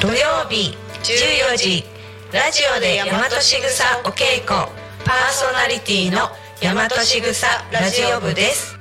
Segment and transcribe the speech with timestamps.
[0.00, 1.84] 土曜日14時
[2.32, 4.68] ラジオで大和しぐさお稽古
[5.04, 6.28] パーソナリティの
[6.60, 8.76] 大和しぐさラジオ部です。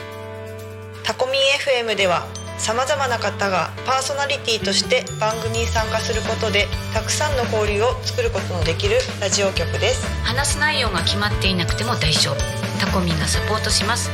[1.03, 2.25] タコミン FM では
[2.57, 10.05] さまざまな方がパーソナリティとして番組に参加することでたくさんの交流を作ることのできるラジオ局です。
[10.23, 12.65] 話す内容が決まっていなくても大丈夫。
[12.79, 14.09] タコミンがサポートします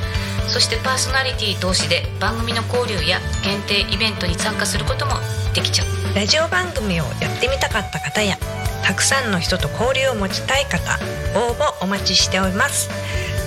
[0.51, 5.13] そしてパーソナリティ同士で番組の交流や限定イベントに参加することも
[5.55, 5.87] できちゃう。
[6.13, 8.37] ラジオ番組をやってみたかった方や
[8.83, 10.99] たくさんの人と交流を持ちたい方
[11.39, 12.89] 応募お待ちしております。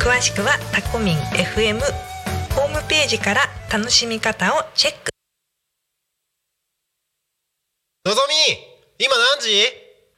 [0.03, 1.79] 詳しくはタコミン FM
[2.55, 5.11] ホームページから楽しみ方をチェック。
[8.07, 8.35] のぞみ
[9.05, 9.51] 今何時？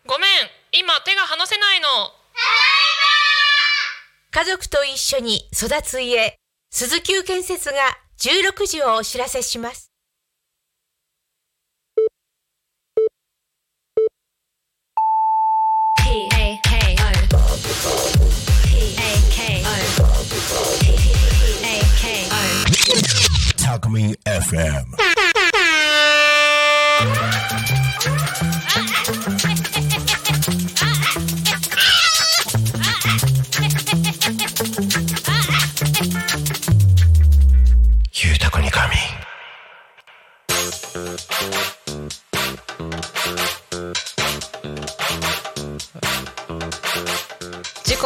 [0.07, 0.31] ごめん
[0.73, 1.89] 今手が離せないの。
[4.31, 6.37] 家族と一緒に育つ家
[6.71, 7.77] 鈴木建設が
[8.19, 9.91] 16時をお知らせします。
[23.63, 24.97] タコミン FM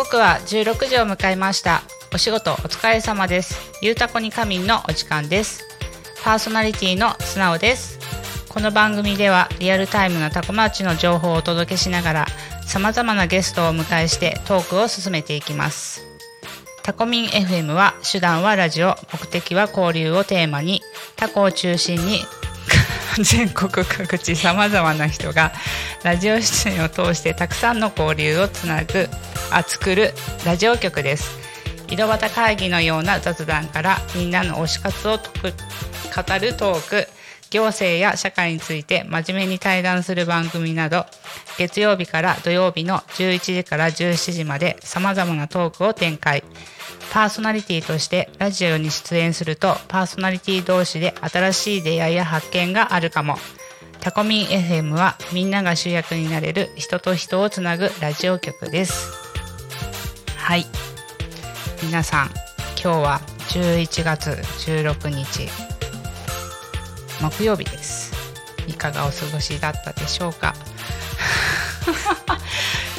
[0.04, 1.82] 刻は16時を迎えました。
[2.14, 3.58] お仕事お疲れ様です。
[3.82, 5.62] ゆうたこに仮眠のお時間です。
[6.24, 7.98] パーソナリティの素直です。
[8.48, 12.26] この番組ではリアルタイムなタコマーチの情報をお届けしながら
[12.66, 16.02] 様々なゲストをお迎えしてトークを進めていきます。
[16.82, 20.80] タコミン FM は手段はラジオ目的は交流をテーマに
[21.16, 22.20] タコを中心に
[23.22, 25.53] 全国各地さまざまな人が
[26.03, 29.08] ラジオ出演を通してたくさんの交流をつなぐ
[29.50, 31.38] あ作るラジオ局です。
[31.88, 35.25] 井戸端会議のような雑談からみんなの推し活を語
[36.41, 37.09] るトーク
[37.50, 41.05] 行政や社会について真面目に対談する番組など
[41.59, 46.44] 月曜日から土曜日の11時から17時までさまざまなトークを展開。
[47.12, 53.37] パーソナリティとしてラジオに出演するとパーソナリティ同士で新しい出会いや発見があるかも。
[54.00, 59.12] タコミン FM はみんなが主役になれる人と人をつなぐラジオ局です。
[60.37, 60.67] はい。
[61.82, 62.31] 皆さん
[62.82, 65.69] 今日は11月16日。
[67.20, 68.12] 木曜日です。
[68.66, 70.54] いかがお過ごしだったでしょうか？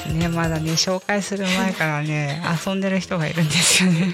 [0.08, 4.14] ねまだね紹介する前からね遊んでる人がいるんですよね。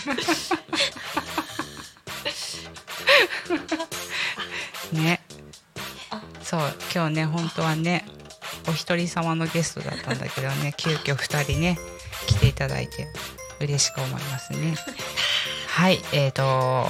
[4.94, 5.22] ね。
[6.44, 8.06] そう今日ね本当はね
[8.70, 11.78] お一人様のゲストだったんだけどね急遽2人ね
[12.28, 13.08] 来ていただいて
[13.60, 14.76] 嬉しく思いますね。
[15.68, 16.88] はいえーと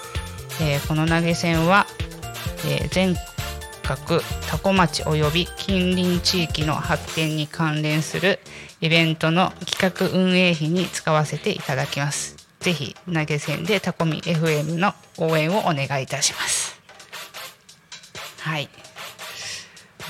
[0.62, 1.86] えーこの投げ銭は、
[2.66, 3.16] えー全
[4.06, 8.40] 国多古町及び近隣地域の発展に関連する
[8.82, 12.48] イベントの企画運営費に使わせていただきます。
[12.60, 16.80] ぜひ投げ銭でタコミン FM の応援をお願いいたします
[18.42, 18.70] はい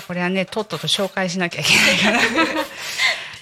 [0.07, 2.63] これはねとっとと紹介しなきゃいけないから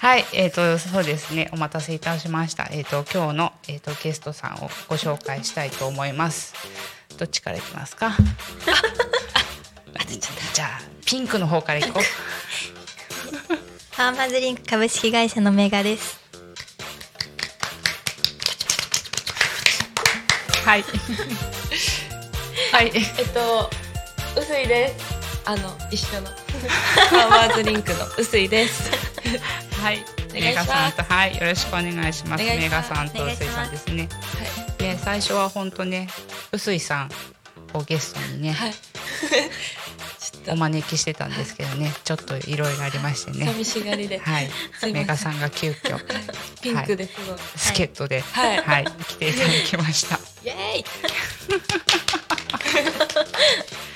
[0.00, 6.54] はいえー、とそうですねお待たせいたしましたえっ、と今日の、えー、とゲストさんをご紹介したいと思います
[7.16, 8.14] どっちからいきますか？
[10.52, 12.02] じゃあピンクの方からいこう
[13.96, 16.20] ファーマーズリンク株式会社のメガです。
[20.66, 20.84] はい。
[22.72, 22.92] はい。
[22.94, 23.70] えっと、
[24.38, 25.04] 薄いです。
[25.46, 26.45] あの、一緒の。
[26.68, 28.90] ファーマーズリンクの薄いです。
[29.80, 29.98] はい。
[30.32, 32.44] メガさんと、はい、よろしくお願いします。
[32.44, 34.08] メガさんと薄井さんですね。
[34.78, 36.08] で、最初は本当ね、
[36.52, 37.10] 薄井さん
[37.72, 38.52] をゲストにね。
[38.52, 38.74] はい
[40.48, 43.46] お招きしてたんですけどね、ちょっといろいろありましてね。
[43.46, 44.48] 寂しがりではい
[44.92, 45.98] メガさんが急遽。
[46.60, 50.20] ピンクですごいはい助っ人で、はいはい、来ていただきました。
[50.44, 50.84] イエーイ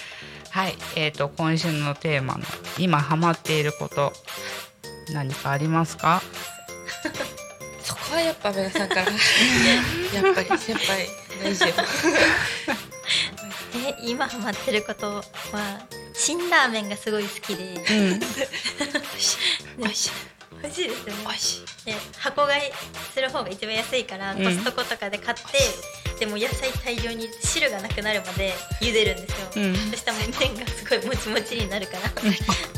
[0.50, 2.40] はい、えっ、と今週のテーマの
[2.78, 4.12] 今ハマっていること
[5.12, 6.22] 何かありますか？
[7.84, 9.02] そこはやっぱメガさんから。
[10.22, 11.08] やっぱり先輩
[11.42, 11.68] の意地を。
[13.88, 15.22] え、今ハマってることは
[16.14, 17.74] 辛ラーメンがすごい好きで。
[17.74, 18.20] うん。
[20.62, 20.88] 美味しい。
[20.88, 21.22] ですよね。
[21.26, 21.84] 美味しい。
[21.86, 22.72] で、箱買い
[23.14, 25.42] する方が一番安いから、うんコストコとかで買って。
[26.20, 28.52] でも野菜大量に汁がなくなるまで
[28.82, 29.48] 茹でるんですよ。
[29.56, 32.10] うんそしたらもう麺がすごいもちもちになるから、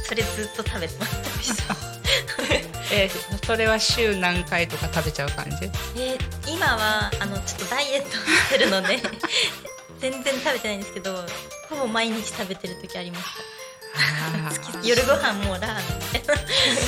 [0.05, 1.62] それずっと食べてます。
[2.93, 5.64] えーそれは週何回とか食べちゃう感じ？
[5.96, 9.00] えー今はあのちょっとダイエットしてるので
[9.99, 11.25] 全然食べてないんですけど
[11.70, 13.31] ほぼ毎日食べてる時ありました
[14.83, 15.75] 夜ご飯もうラー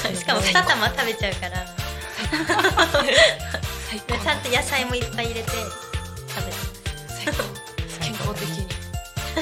[0.06, 1.67] メンしかも2玉食べちゃうから
[4.06, 6.75] でちゃんと野菜もいっぱい入れて食べてま
[7.43, 8.67] す健康的に。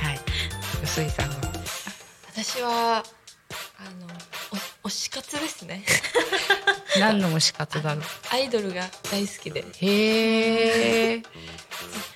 [0.00, 0.20] はい。
[0.82, 1.36] 薄井さんは。
[2.32, 3.04] 私は、
[3.78, 4.06] あの、
[4.82, 5.84] お推し活ですね。
[6.98, 8.04] 何の推し活だろう。
[8.30, 9.64] アイドルが大好きで。
[9.80, 11.22] へえ。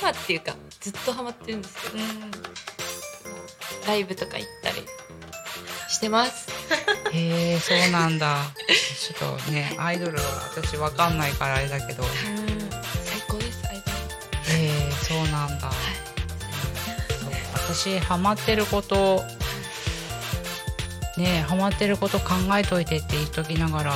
[0.00, 2.04] 結構、今っていうか、ずっとハマってるんですけど。
[3.86, 4.86] ライブとか行ったり
[5.88, 6.48] してます。
[7.12, 8.52] へえ、そうなんだ。
[8.68, 10.24] ちょっとね、アイドルは
[10.54, 12.04] 私わかんないからあれだけど。
[12.04, 14.58] 最高です、アイドル。
[14.58, 15.70] へえ、そうなんだ。
[17.54, 19.24] 私ハマってること。
[21.16, 23.94] ねえ、ハマってること考えといてって言っときながら。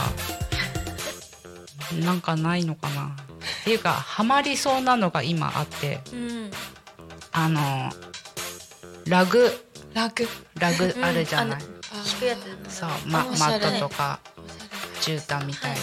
[2.00, 3.16] なんかないのかな。
[3.64, 6.02] っていうか、ハマりそうなのが今あって。
[6.12, 6.50] うん
[7.32, 7.90] あの。
[9.06, 9.50] ラグ。
[9.94, 10.28] ラグ？
[10.58, 11.62] ラグあるじゃない。
[11.62, 12.36] 引くや
[12.68, 14.20] つそう、ま、マットとか
[15.00, 15.78] 絨毯みたいな、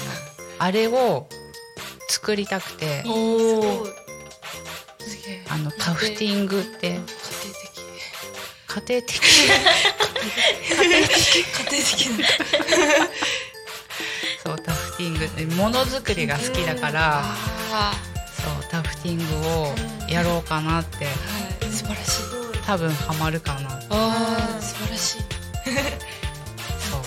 [0.59, 1.27] あれを
[2.07, 3.03] 作りたくて。
[5.49, 6.99] あのタフティングって
[8.67, 12.27] 家庭的家庭的な。
[14.43, 15.13] そうタフティン
[15.49, 17.35] グものづくりが好きだからあ
[17.71, 17.77] そ
[18.67, 19.73] うタフティングを
[20.09, 22.23] やろうかなってあ、はい、素晴らしい。
[22.65, 25.21] 多分ハマるかなああ、素晴らしい。
[26.79, 27.01] そう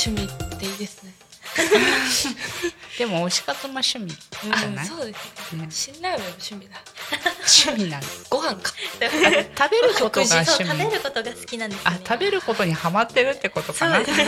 [0.08, 0.24] 趣味
[0.54, 1.12] っていいですね。
[2.98, 5.62] でも推し活も趣味じゃない、そうですね。
[5.62, 6.80] ね辛ラーメンも趣味だ。
[7.46, 8.72] 趣味なのご飯か。
[8.98, 14.04] 食べることが趣食べ味ることが好きなんですよあね食べることにハマってるってことかな？
[14.04, 14.24] 食べ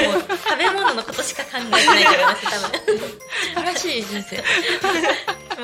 [0.70, 4.36] 物のことしか考えてないから私多分素晴らしい人生。
[4.36, 4.42] も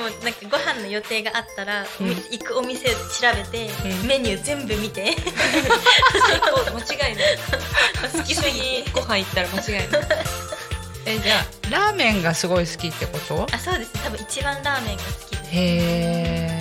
[0.06, 2.96] うなんかご飯の予定があったら、うん行くお店調
[3.34, 5.16] べて、うんメニュー全部見て
[6.74, 7.38] 間違いない。
[8.12, 10.00] 好きすぎご飯行ったら間違いない。
[11.06, 13.46] えじゃあラーメンがすごい好きってこと？
[13.54, 13.92] あそうです。
[14.04, 15.50] 多分一番ラーメンが好きです。
[15.52, 16.60] へえ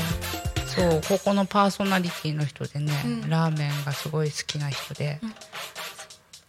[0.68, 3.30] そうここのパーソナリティの人でね、うん。
[3.30, 5.34] ラーメンがすごい好きな人で、うん。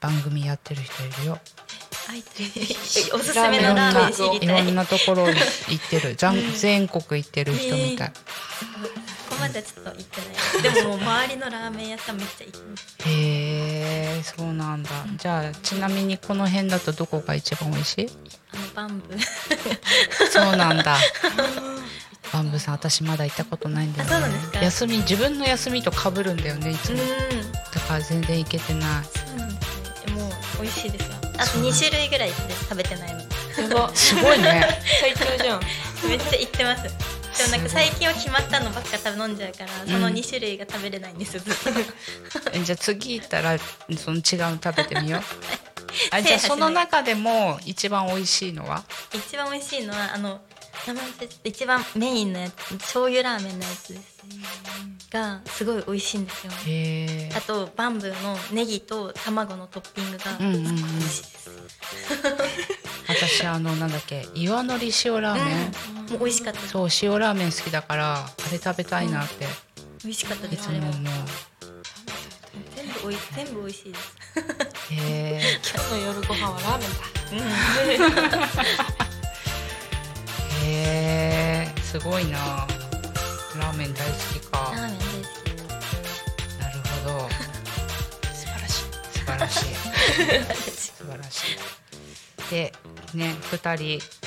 [0.00, 1.38] 番組やってる人いるよ。
[3.14, 4.62] おすすめのラーメン知りたい。
[4.62, 5.34] いろんなところに
[5.68, 6.16] 行ってる。
[6.16, 6.36] じゃん。
[6.56, 8.14] 全国行ってる人みたい、こ
[9.36, 10.20] こまではちょっと行って
[10.62, 10.74] ない。
[10.74, 12.96] でももう周りのラーメン屋さんめっちゃ行きます。
[13.08, 13.12] へ
[14.18, 14.90] えそうなんだ。
[15.16, 18.08] じゃあちなみにこの辺だとどこが一番美味しい？
[18.52, 19.16] あのバンブ。
[20.30, 20.96] そうなんだ。
[22.32, 24.60] バンブさん私まだ行ったことないんだよあそうなんですか？
[24.62, 26.98] 休み自分の休みと被るんだよねいつも。
[27.02, 27.52] うん。
[27.52, 28.82] だから全然行けてない。
[29.04, 30.06] そうなんです。
[30.06, 31.14] ねもう美味しいですよ。
[31.38, 33.20] あと2種類ぐらい食べてないの。
[33.94, 34.80] すごいね。
[35.00, 35.60] 最強じゃん。
[36.08, 36.82] めっちゃ行ってます
[37.38, 41.42] でもなんか最近は決まったのばっか食べ飲んじゃうからその2種類が食べれないんですよ。
[41.42, 41.54] ずっ
[42.42, 45.20] とえじゃあ次行ったらその違うの食べてみよう。
[46.10, 48.84] あじゃあその中でも一番美味しいのは？
[49.12, 50.40] 一番美味しいのはあの
[51.44, 54.15] 一番メインのやつ醤油ラーメンのやつです
[55.10, 56.52] がすごい美味しいんですよ。
[57.36, 60.76] あとバンブーのネギと卵のトッピングがうんうんうん。
[60.76, 61.50] 美味しいです、
[63.08, 69.46] 私あのなんだっけ岩のり塩ラーメン、もう美味しかったそう塩ラーメン好きだからあれ食べたいなって、
[70.02, 70.86] 美味しかったいですあ全部
[73.06, 74.14] おい全部美味しいです。
[74.90, 78.38] へえ 今日の夜ご飯はラーメンだ。
[80.64, 82.66] へえすごいな
[83.56, 84.58] ラーメン大好きか。
[84.58, 85.06] ラーメン大好
[85.44, 85.52] き。
[86.60, 87.28] なるほど。
[88.32, 88.84] 素晴らしい。
[89.12, 89.64] 素晴らしい。
[90.70, 92.50] 素晴らしい。
[92.50, 92.72] で
[93.14, 94.26] ね2人。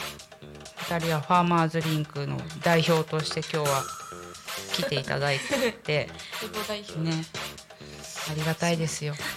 [0.89, 3.83] 2人はファーマーズリンクの代表として今日は
[4.73, 5.39] 来ていただい
[5.83, 6.09] て。
[6.97, 7.25] ね。
[8.29, 9.15] ありがたいですよ。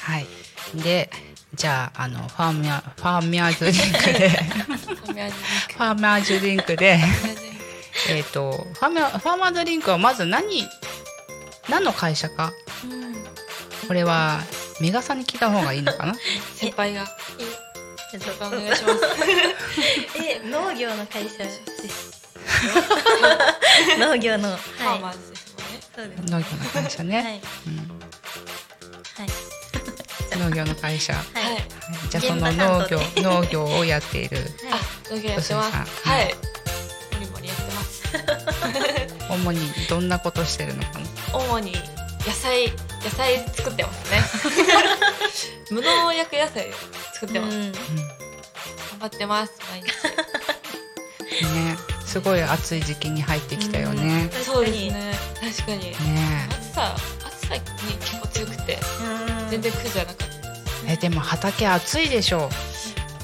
[0.00, 0.26] はい。
[0.74, 1.10] で
[1.54, 4.28] じゃああのファーミャファーミャーズリンクで。
[4.30, 6.76] ファーマーズリンク。
[6.76, 6.98] で
[8.16, 10.66] えっとファファーマーズリンクはまず何
[11.68, 12.52] 何の会社か。
[13.86, 14.40] これは
[14.80, 16.14] メガさんに聞いた方がいいのかな？
[16.54, 17.06] 先輩が。
[17.38, 17.70] えっ
[18.40, 19.00] お願いします。
[20.22, 22.30] え農業の会社です
[23.98, 24.50] 農業の。
[24.50, 24.58] はい。
[24.58, 27.40] ファーマーズですもんねそうです農業の会社ね、はい。
[27.66, 28.00] うん。
[29.16, 30.38] はい。
[30.38, 31.14] 農業の会社。
[31.14, 31.24] はい。
[32.10, 34.38] じゃあその農業農業をやっている。
[34.72, 34.80] あ
[35.12, 36.08] 農業やってます。
[36.08, 36.49] はい
[39.30, 41.38] 主にどんなことしてるのかな？
[41.38, 41.72] 主に
[42.26, 42.70] 野菜
[43.02, 44.22] 野菜作ってますね。
[45.70, 46.70] 無農薬野菜
[47.14, 47.72] 作ってます、うん。
[47.72, 47.80] 頑
[49.00, 49.86] 張ってます毎日。
[51.54, 55.14] ねすごい暑い時期に入ってきたよね、そうですね。
[55.56, 55.90] 確かに。
[56.12, 56.48] ね。
[56.50, 57.60] 暑さ暑さに
[58.00, 58.78] 結構強くて
[59.48, 60.26] 全然苦じゃなかった
[60.88, 62.50] えでも畑暑いでしょ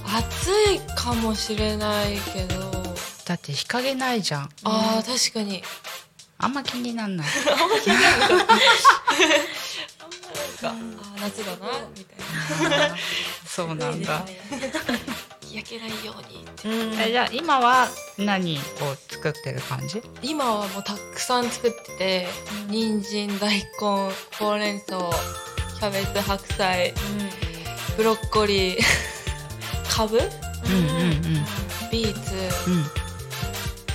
[0.06, 2.70] 暑いかもしれないけど。
[3.24, 4.48] だって日陰ないじゃん。
[4.62, 5.64] あー確かに
[6.38, 7.26] あんま気になんない。
[7.50, 8.54] あんま気になんまなんか。
[10.62, 12.96] あー夏だなみたいな
[13.46, 14.22] そうなんだ。
[15.50, 16.44] 焼けないようにっ
[16.96, 17.02] て。
[17.08, 17.88] えじゃあ今は
[18.18, 18.60] 何を
[19.08, 20.02] 作ってる感じ？
[20.22, 22.26] 今はもうたくさん作ってて
[22.68, 23.64] 人参大根
[24.38, 24.98] ほうれん草
[25.78, 26.92] キャベツ白菜
[27.96, 28.78] ブロッコリー
[29.88, 30.82] かぶうんうんう
[31.38, 31.46] ん。
[31.90, 32.70] ビーツ。
[32.70, 32.84] うん。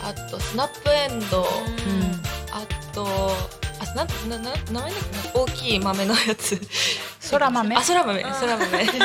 [0.03, 1.45] あとスナップエンド
[2.51, 2.61] あ
[2.93, 3.07] と
[3.79, 4.97] あななな名前だ
[5.33, 6.59] 大きい豆のやつ。
[7.19, 7.75] そら豆？
[7.75, 8.85] あそら豆そら豆。
[8.85, 8.99] そ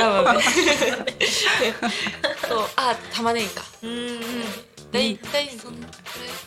[0.00, 0.42] ら豆。
[2.48, 2.64] そう。
[2.76, 3.62] あ玉ねぎか。
[3.82, 3.92] だい
[4.92, 5.18] たい
[5.50, 5.98] そんくらいあっ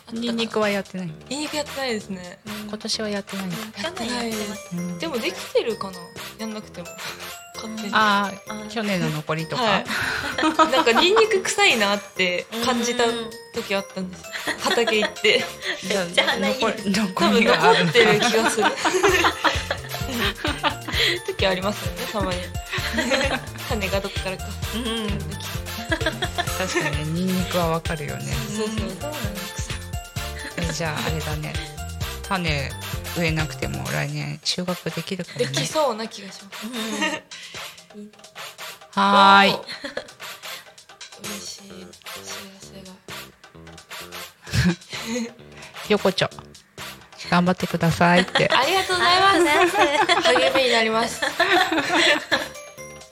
[0.06, 0.20] たかな。
[0.20, 1.12] ニンニクはやってない。
[1.28, 2.38] ニンニクやってないですね。
[2.68, 3.46] 今年はやってない。
[3.46, 3.58] のや
[3.90, 5.98] ってないですでもできてるかな？
[6.38, 6.88] やんなくても。
[7.54, 7.90] 勝手に。
[7.92, 9.84] ああ去年の残りとか、はい。
[10.72, 13.04] なんかニンニク臭いなって感じた
[13.54, 14.24] 時あったんです
[14.60, 15.44] 畑行って。
[15.82, 16.06] じゃあ
[16.38, 17.86] 残り残多分りがある。
[17.86, 18.66] 残ってる気がする。
[21.26, 22.40] 時ありますよねたまに。
[23.68, 24.44] 種がどっからか
[25.98, 28.32] 確かにねニンニクはわかるよね。
[28.56, 28.76] そうそう
[30.58, 31.52] えじゃああれだね。
[32.28, 32.70] 種
[33.16, 36.66] 植えなくても来年収穫できるかもでねきそうな気がします。
[38.92, 39.50] はーい。
[41.24, 41.86] 嬉しい。
[42.22, 42.92] 幸せが。
[45.88, 46.30] 横丁。
[47.30, 48.48] 頑張ってくださいって。
[48.48, 49.34] ありがとうございま
[49.68, 50.26] す。
[50.28, 51.22] 励みになります。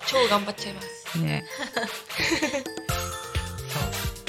[0.07, 1.45] 超頑張っちゃいますね。
[3.69, 3.79] そ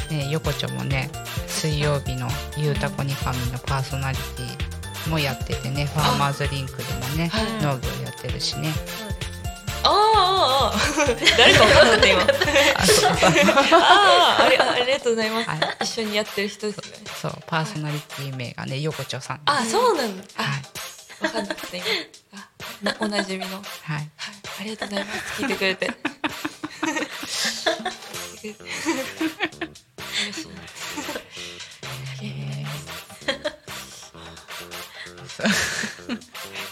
[0.10, 0.14] う。
[0.14, 1.10] ね横丁もね
[1.48, 7.44] 水曜日の「ゆうたこに神」のパーソナリティもやっててねファーマーズリンクでもねはい。
[7.64, 8.72] 農業やってるしね。
[9.84, 11.26] あーあーあー。
[11.38, 12.26] 誰か分かんなかった今あ
[14.38, 15.60] あーありありがとうございます、はい。
[15.82, 16.84] 一緒にやってる人ですね。
[17.22, 19.42] そうパーソナリティ名がね横丁さん。
[19.46, 20.24] あそうなんだ。
[20.38, 20.62] あ、はい。
[21.22, 21.86] 分かんなかった今
[22.34, 22.48] あ
[22.84, 23.56] なおなじみの。
[23.58, 23.66] はい。
[23.94, 24.10] はい。
[24.60, 25.20] ありがとうございます。
[25.42, 25.92] 聞いてくれて
[26.82, 28.56] 嬉しい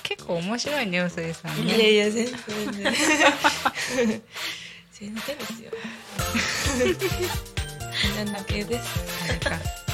[0.04, 1.22] 結構面白いねうす。
[1.22, 2.94] いさんねいやいや全然全然。
[4.92, 5.72] 全然ですよ。
[8.18, 8.88] みんなだけです。
[9.24, 9.52] あれか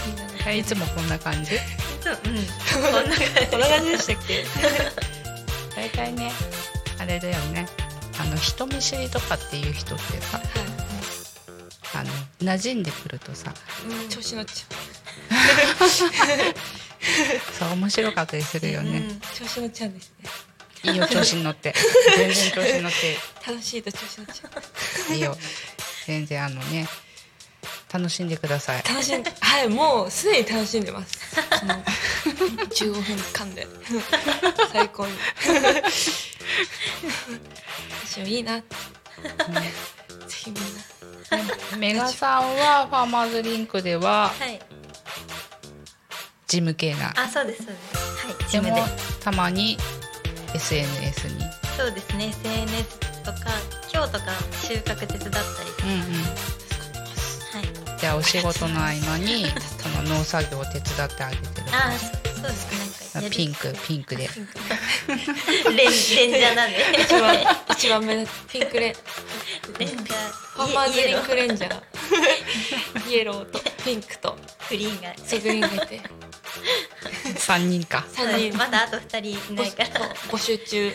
[0.07, 1.55] みんなだけいつもこんな感じ。
[1.55, 1.57] う
[2.09, 4.45] んこんな感じこんな感じでしたっけ？
[5.75, 6.31] 大体ね
[6.99, 7.67] あれだよね
[8.19, 10.41] あの人見知りとかっていう人ってさ
[11.93, 12.09] あの
[12.53, 13.53] 馴染んでくるとさ
[13.89, 14.75] うん調子乗っちゃ
[17.59, 20.29] そう面白かったりするよね、う、うん、調子乗っちゃうんですね。
[20.91, 21.73] いいよ調子に乗って。
[22.15, 23.17] 全然調子に乗って。
[23.47, 25.37] 楽しいと調子乗っちゃいいよ。
[26.05, 26.87] 全然あのね
[27.97, 28.81] 楽しんでください。
[28.81, 31.17] う楽しんではいもうすでに楽しんでます。
[31.61, 31.73] この
[32.65, 33.65] 15分間で。
[34.73, 35.13] 最高に。
[38.05, 38.57] 私もいいな。
[38.57, 38.77] って、ぜ
[40.27, 40.63] ひみん
[41.71, 41.77] な。
[41.77, 44.59] メガさんはファーマーズリンクでははい。
[46.47, 47.13] 事務系な。
[47.15, 48.57] あそうですそうです。
[48.57, 48.77] はいでも
[49.21, 49.77] たまに
[50.53, 51.39] SNS に。
[51.77, 52.25] そうですね。
[52.27, 53.39] SNS とか
[53.93, 54.25] 今日とか
[54.61, 55.39] 収穫手伝ったり
[55.83, 56.23] うんうん。
[56.23, 56.44] はい
[57.97, 59.45] じゃあお仕事の合間に
[59.81, 61.67] その農作業を手伝ってあげてる。
[61.71, 64.27] あーそそうですねなんかピンクピンクで。
[64.27, 66.77] レンレンジャーなんで。
[67.01, 67.35] 一番
[67.71, 68.95] 一番目立つピンクレ
[69.79, 70.05] レンジャー
[70.55, 71.81] ファーマーズリンクレンジャー。
[73.05, 73.09] ー。
[73.09, 74.37] イエローとピンクと。
[74.69, 75.13] グリーンが。
[75.25, 76.01] そうグリーンがいて。
[77.39, 78.05] 3人か。
[78.13, 80.13] 3人まだあと2人いないから。
[80.29, 80.93] 募集中。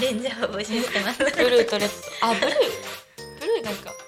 [0.00, 1.18] レンジャーを募集してます。
[1.18, 1.88] ブルーとレッ
[2.20, 2.28] ド。
[2.28, 2.54] あブルー。
[3.40, 3.92] ブルーなんか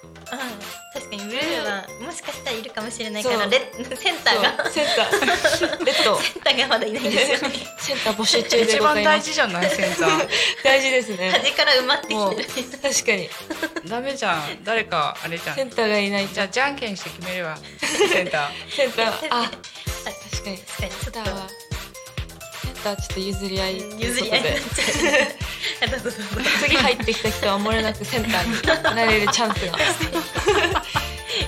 [0.93, 4.69] 確かにブルーはもしかしたらいるかもしれないからレセンターが。
[4.71, 5.85] センター。
[5.85, 7.55] レッドセンターがまだいないんですよね。
[7.77, 10.29] センター募集中で一ございます番大事じゃないセンター。
[10.63, 11.31] 大事ですね。
[11.31, 12.93] 端から埋まってきてる。
[12.93, 13.29] 確かに。
[13.89, 14.63] ダメじゃん。
[14.63, 15.55] 誰かあれじゃん。
[15.55, 17.57] センターがいないじゃあじゃんけんして決めるわ
[18.11, 18.75] センター。
[18.75, 19.07] センター。
[19.29, 19.51] あ
[20.03, 20.91] 確かに確かに。
[20.91, 21.47] センターは
[22.63, 23.77] センターちょっと譲り合い。
[23.99, 24.39] 譲り合い。
[24.41, 25.35] になっちゃう
[25.87, 29.77] 次入ってきた人は漏れなくセンターになれるチャンスが。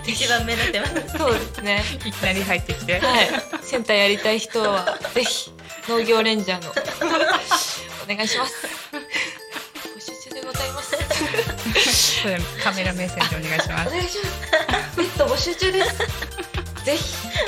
[0.07, 1.17] 一番目立ってます。
[1.17, 1.83] そうですね。
[2.05, 3.29] いきなり入ってきてはい
[3.63, 5.51] センターやりたい人はぜひ
[5.87, 6.71] 農業レンジャーの。
[6.71, 6.73] お
[8.15, 8.67] 願いします。
[8.91, 10.97] 募集中でございます。
[12.21, 13.89] それカメラ目線でお願いします。
[13.89, 14.29] お願いしま
[14.93, 14.97] す。
[14.97, 15.97] ベッド募集中です。
[16.83, 17.03] ぜひ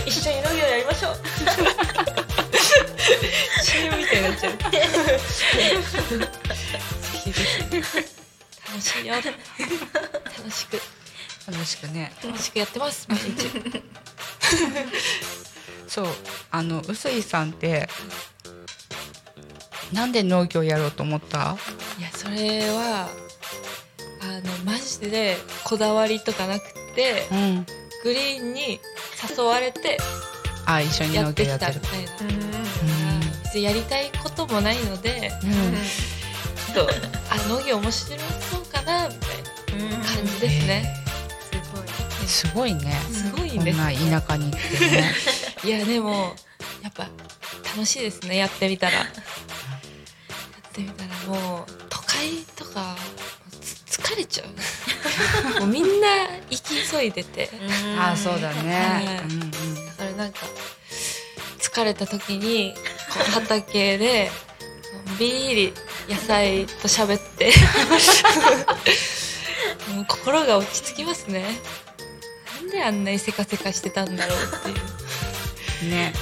[0.06, 1.16] 一緒に農業やりましょう
[3.64, 4.54] CM みたいになっちゃう
[8.68, 10.80] 楽しいよ楽しく
[11.52, 13.08] 楽しくね楽しくやってます。
[13.10, 13.84] 毎日
[15.88, 16.08] そう
[16.52, 17.88] あの臼井さんって
[19.94, 21.56] なんで農業やろうと思った？
[22.00, 23.08] いやそれは
[24.22, 24.26] あ
[24.66, 26.64] のマジでこだわりとかなく
[26.96, 27.66] てうん。
[28.04, 28.80] グリーンに
[29.36, 29.98] 誘われて
[30.68, 32.45] あ一緒に農やってき業やったてるみたいな
[33.56, 36.74] 別にやりたいこともないのでうん。
[36.74, 36.92] ちょっと
[37.30, 39.28] あ農業面白そうかなみた
[39.74, 40.94] いな感じですね、
[42.28, 42.92] すごいね。
[43.12, 45.14] すごいこんな田舎に行ってね。
[45.64, 46.36] いやでも
[46.84, 47.08] やっぱ
[47.64, 48.98] 楽しいですねやってみたら。
[48.98, 49.08] やっ
[50.74, 52.98] てみたらもう都会とか
[53.88, 55.60] つ疲れちゃう。
[55.62, 57.50] もうみんな行き急いでて。
[57.98, 59.22] あそうだね。
[59.98, 60.40] だからなんか
[61.60, 62.76] 疲れた時に
[63.32, 64.32] 畑で
[65.08, 65.74] のんびり
[66.10, 67.52] 野菜と喋って。
[69.94, 71.46] もう心が落ち着きますね。
[72.62, 75.92] なんであんなにせかせかしてたんだろうっていう。
[75.92, 76.14] ね。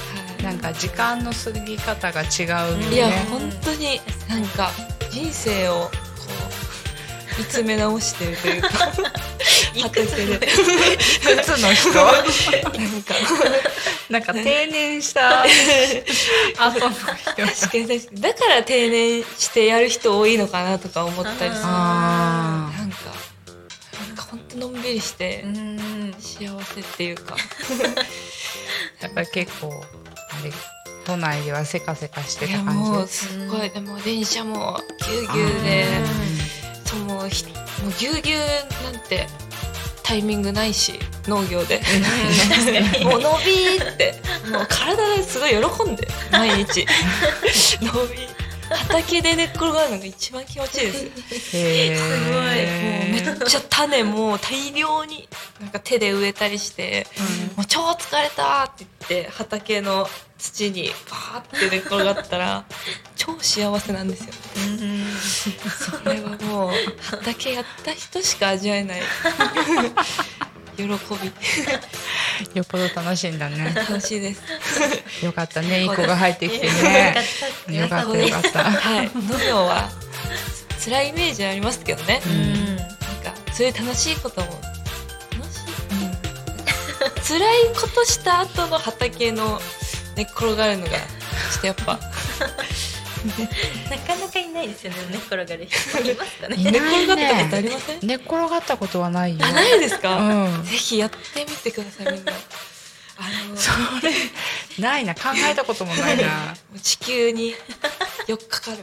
[0.42, 2.94] なんか時間の過ぎ方が違うよね。
[2.94, 4.70] いや本当になんか
[5.10, 5.90] 人生をこ
[7.36, 8.68] う見つめ直してるというか
[9.82, 10.46] 畑でいく
[11.42, 11.92] つの人？
[11.94, 12.10] な
[12.98, 13.14] んか。
[14.10, 15.42] なんか定年した。
[15.42, 15.48] 後
[16.80, 16.90] の
[17.50, 21.50] 人だから定年してやる人多いのかなとか思ったりする。
[21.64, 22.96] あなんか。
[24.06, 25.44] なんか本当のんびりして
[26.18, 27.36] 幸せっていうか。
[29.00, 30.52] やっぱり結構あれ
[31.04, 32.90] 都内ではせかせかしてた感じ。
[32.90, 33.70] もうすごい。
[33.70, 35.84] でも電車もぎゅうぎゅうで
[37.06, 37.28] もう
[37.98, 38.40] ぎゅうぎゅう
[38.84, 39.26] なんて
[40.04, 41.80] タイミングないし農業で。
[43.02, 44.20] もう伸びーって。
[44.52, 46.86] もう体ですごい喜んで毎日。
[47.80, 48.43] 伸び
[48.74, 51.50] 畑で寝っ転がるのが一番気持ちいいです。
[51.50, 52.36] すごい。
[52.36, 55.28] もうめっちゃ種も大量に
[55.60, 57.06] なんか手で植えたりして、
[57.56, 60.06] もう超疲れたって言って畑の
[60.38, 62.64] 土にバーって寝っ転がったら
[63.16, 64.34] 超幸せなんですよ、
[66.02, 66.70] それはもう
[67.02, 69.00] 畑やった人しか味わえない
[70.76, 70.88] 喜び。
[72.54, 73.72] よっぽど楽しいんだね。
[73.74, 74.42] 楽しいです。
[75.24, 77.16] よかったねいい子が入ってきてね。
[77.68, 78.18] よよかかった。
[78.18, 78.64] よかった。
[78.64, 79.10] はい。
[79.14, 79.90] 農業は
[80.84, 82.76] 辛いイメージありますけどね、うん。
[82.76, 84.46] なんかそういう楽しいことも。
[84.46, 89.60] 楽しい、辛いことした後の畑の
[90.16, 90.98] 寝っ転がるのがちょ
[91.58, 91.98] っとやっぱ
[93.90, 96.56] なかなかいないですよね寝っ転がる人 いますかね。
[96.56, 99.46] 寝っ転がったことありません、寝っ転がったことはないよ。
[99.46, 100.64] あないですか、うん。
[100.64, 102.32] ぜひやってみてくださいみんな。
[103.16, 103.70] あのそ
[104.04, 104.12] れ
[104.78, 105.14] ないな。
[105.14, 106.56] 考えたこともないな。
[106.82, 107.54] 地球に
[108.26, 108.78] 4日かかる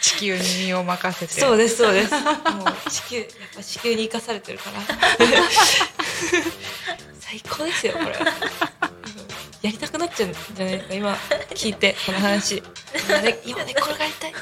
[0.00, 1.40] 地球に身を任せなて。
[1.40, 2.12] そうですそうです。
[2.12, 4.80] もう地球やっぱ地球に生かされてるから。
[7.20, 8.16] 最高ですよこれ
[9.62, 11.12] やりたくなっちゃうんじゃないですか今
[11.50, 12.62] 聞いてこの話。
[13.44, 14.34] 今寝転がりたい。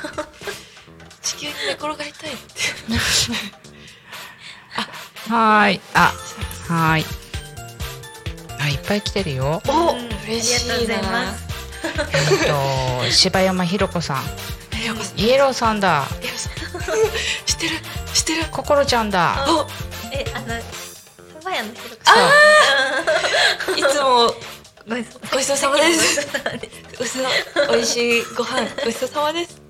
[1.22, 2.62] 地球に寝転がりたいって。
[5.28, 5.80] はーい。
[5.94, 6.12] あ
[6.68, 7.06] はーい。
[8.60, 9.60] あいっぱい来てるよ。
[9.66, 10.08] おうん。
[10.28, 11.04] 嬉しいありがとう。
[11.04, 11.48] ございなます
[12.12, 14.22] えっと柴山ひろ子さん
[14.82, 15.80] えよこさんイエローさん。
[15.80, 16.06] だ
[17.46, 17.76] 知ってる
[18.14, 18.44] 知ってる。
[18.50, 19.44] 心ちゃんだ。
[19.48, 19.66] お
[20.12, 20.54] えあのサ
[21.44, 22.02] バヤのひろこ
[23.66, 24.34] そう いつも
[24.88, 24.94] ご
[25.38, 26.26] ちそうさまです。
[26.26, 27.02] ごちそうさまです。
[27.02, 27.28] うすの
[27.72, 29.60] 美味しいご飯ごちそうさまです。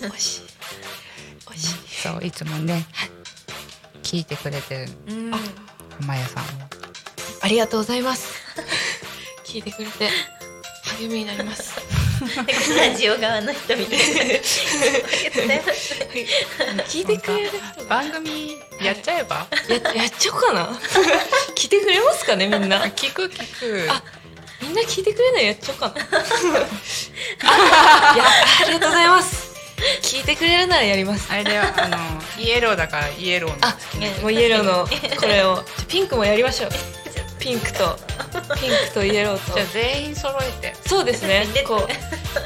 [0.00, 0.42] 美味しい
[1.48, 2.86] 美味しいそういつもね
[4.04, 5.30] 聞いてくれてるうん。
[6.06, 6.46] まやさんを。
[7.42, 8.34] ありがとうございます。
[9.44, 10.10] 聞いてくれて
[11.00, 11.80] 励みになります
[12.20, 14.04] ラジオ側の人みたいな。
[16.84, 17.50] 聞いてくれる
[17.88, 20.66] 番組やっちゃえばややっちゃおうかな
[21.54, 22.84] 聞いてくれますかねみんな。
[22.86, 24.02] 聞く聞くあ
[24.62, 25.94] みんな聞いてくれないやっちゃおうかな。
[25.94, 25.98] あ
[28.14, 28.24] いや
[28.62, 29.48] ありがとうございます。
[30.02, 31.32] 聞いてくれるならやります。
[31.32, 31.96] あれだよあの
[32.42, 33.76] イエローだからイエローのあ
[34.22, 34.86] もうイエローの
[35.20, 35.62] これを。
[35.86, 36.70] ピンクもやりましょう
[37.38, 37.96] ピンクと。
[38.60, 39.52] ピンクとイエローと。
[39.54, 40.74] じゃあ全員揃えて。
[40.86, 41.46] そうですね。
[41.66, 41.86] こう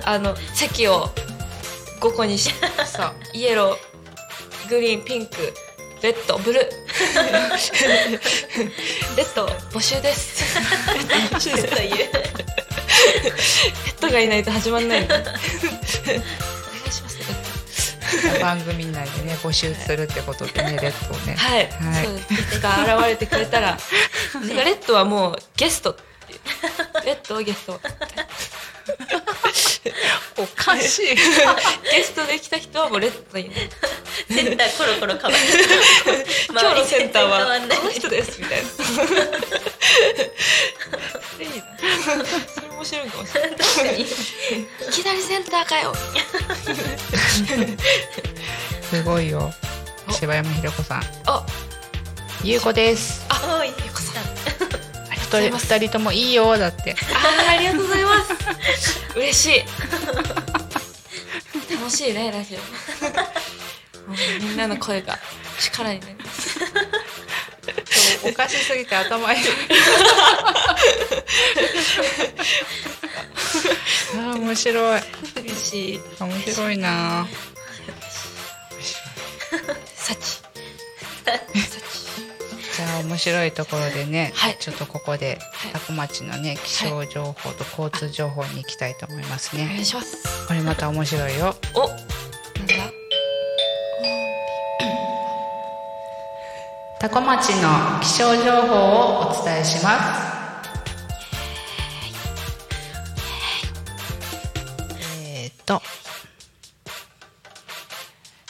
[0.05, 1.09] あの席を
[2.01, 2.53] 5個にし
[2.87, 3.15] そう。
[3.33, 5.55] イエローグリーンピンク
[6.03, 6.65] レッドブルー。
[9.17, 10.59] レッド募集です。
[11.31, 11.67] 募集です。
[11.69, 11.97] という。
[13.23, 13.35] レッ
[14.01, 15.09] ドがいないと始まんない
[18.41, 21.35] 番組内でね募集するってことでねレッドをね。
[21.35, 22.05] ドはい、はい。
[22.05, 23.79] そうですいつか現れてくれたら、
[24.47, 25.97] レッドはもうゲストっ
[26.27, 26.41] ていう。
[27.05, 27.81] レッドゲスト
[30.37, 31.07] おかしい。
[31.93, 33.49] ゲストで来た人はもうレッドに。
[33.51, 33.69] ね
[34.31, 35.37] センターコロコロ変わる。
[36.49, 38.69] 今日のセンターはこの人ですみたいな。
[42.55, 44.01] それ面白いかもしれない。
[44.01, 44.07] い
[44.91, 45.95] きなりセンターかよ。
[48.91, 49.53] すごいよ。
[50.11, 51.03] 柴山ひろ子さん。
[51.27, 51.45] あ
[52.45, 53.25] ゆうこです。
[53.29, 53.69] あおい。
[53.69, 54.01] よこ
[55.41, 56.93] 人二人ともいいよだって。
[56.93, 58.35] あーありがとうございます。
[59.17, 59.65] 嬉しい。
[61.75, 62.59] 楽しいねラジオ。
[64.45, 65.19] みんなの声が
[65.59, 66.61] 力になります。
[68.25, 69.41] おかしすぎて頭いい。
[74.15, 75.03] あー面白い。
[75.37, 76.01] 嬉しい。
[76.21, 77.27] 面白いな。
[79.95, 80.39] サチ
[81.25, 81.39] じゃあ
[83.01, 84.57] 面白いところでね、はい。
[84.59, 85.73] ちょっとここではい。
[85.73, 90.47] 多古町のね気象情報と交通情報に行きたいと思いますお願ねいします。
[90.47, 91.55] これまた面白いよ。
[91.75, 91.89] お。
[91.89, 92.75] なんだ？
[97.01, 100.33] 多古町の気象情報をお伝えします。
[105.35, 105.83] えーっと。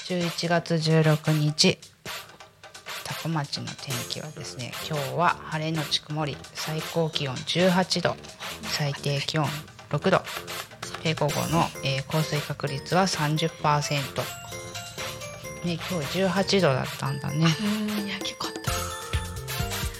[0.08, 1.78] 11月16日
[3.04, 8.16] 多古町の天気はですね今日は晴れのち曇り最高気温18度
[8.62, 9.46] 最低気温
[9.90, 10.22] 6度
[11.02, 13.50] で午後の、えー降水確率は30%
[15.64, 17.46] ね今日18度だったんだね。
[17.60, 17.64] う
[18.02, 18.72] んいや結構あった。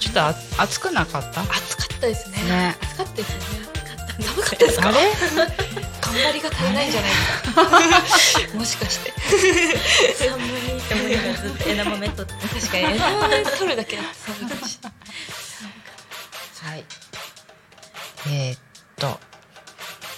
[0.01, 1.43] ちょっとあ暑くなかった？
[1.43, 2.43] 暑かったですね。
[2.45, 2.77] ね。
[2.83, 3.45] 暑かったですよね
[4.21, 4.89] 寒かったですか？
[4.89, 4.99] あれ？
[6.13, 8.53] 頑張りが足りないんじゃないか。
[8.55, 9.13] もしかして。
[9.13, 14.95] 寒いって思いながらずっと枝豆取って確かに枝豆取るだけだって寒いかもしれな
[16.71, 16.85] いはい。
[18.29, 18.59] えーっ
[18.97, 19.19] と。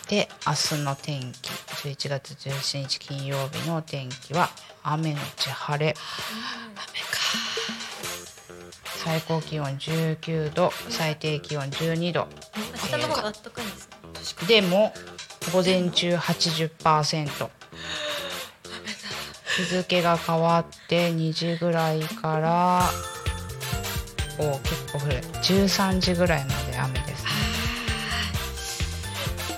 [0.08, 1.50] で明日の天気。
[1.84, 4.50] 11月17日金曜日の天気は
[4.82, 5.94] 雨のち晴れ。
[9.04, 10.72] 最高気温19度。
[10.88, 12.26] 最低気温12度。
[12.90, 13.94] 明日の方があったかいんですね
[14.48, 14.92] でも
[15.52, 17.48] 午前中80%
[19.56, 22.90] 日付が変わって2時ぐらいから
[24.38, 25.20] お結構降る。
[25.42, 27.24] 13時ぐらいまで雨です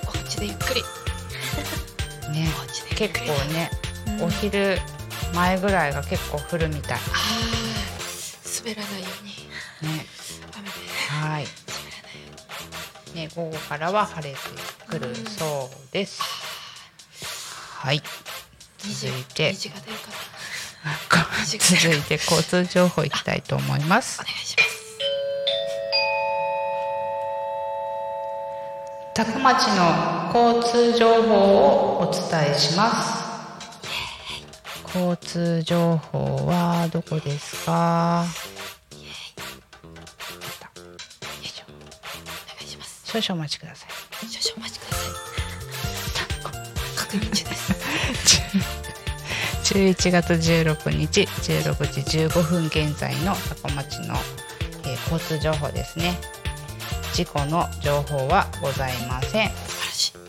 [0.07, 0.83] お家でゆっくり。
[2.33, 3.25] ねねお家でゆっくり。
[3.25, 3.71] 結構ね
[4.21, 4.79] お昼
[5.35, 6.99] 前ぐらいが結構降るみたい。
[8.59, 9.31] 滑らないように。
[9.97, 10.07] ね。
[10.55, 10.75] 雨で。
[11.09, 11.66] はい
[13.17, 14.39] ね午後からは晴れて
[14.87, 16.21] くるそうです。
[17.81, 18.03] はい。
[18.79, 19.53] 続いて。
[21.47, 24.21] 続いて交通情報いきたいと思います。
[24.21, 24.77] お願いします。
[29.15, 33.27] 多古町の交通情報をお伝えします。
[34.95, 38.25] 交通情報はどこですか？
[43.21, 43.91] 少々お待ちください。
[44.29, 45.15] 少々お待ちください。
[46.97, 47.73] 確認中です。
[49.75, 54.15] 11月16日16時15分現在の多古町の、
[54.85, 56.19] えー交通情報ですね。
[57.15, 59.51] 事故の情報はございません。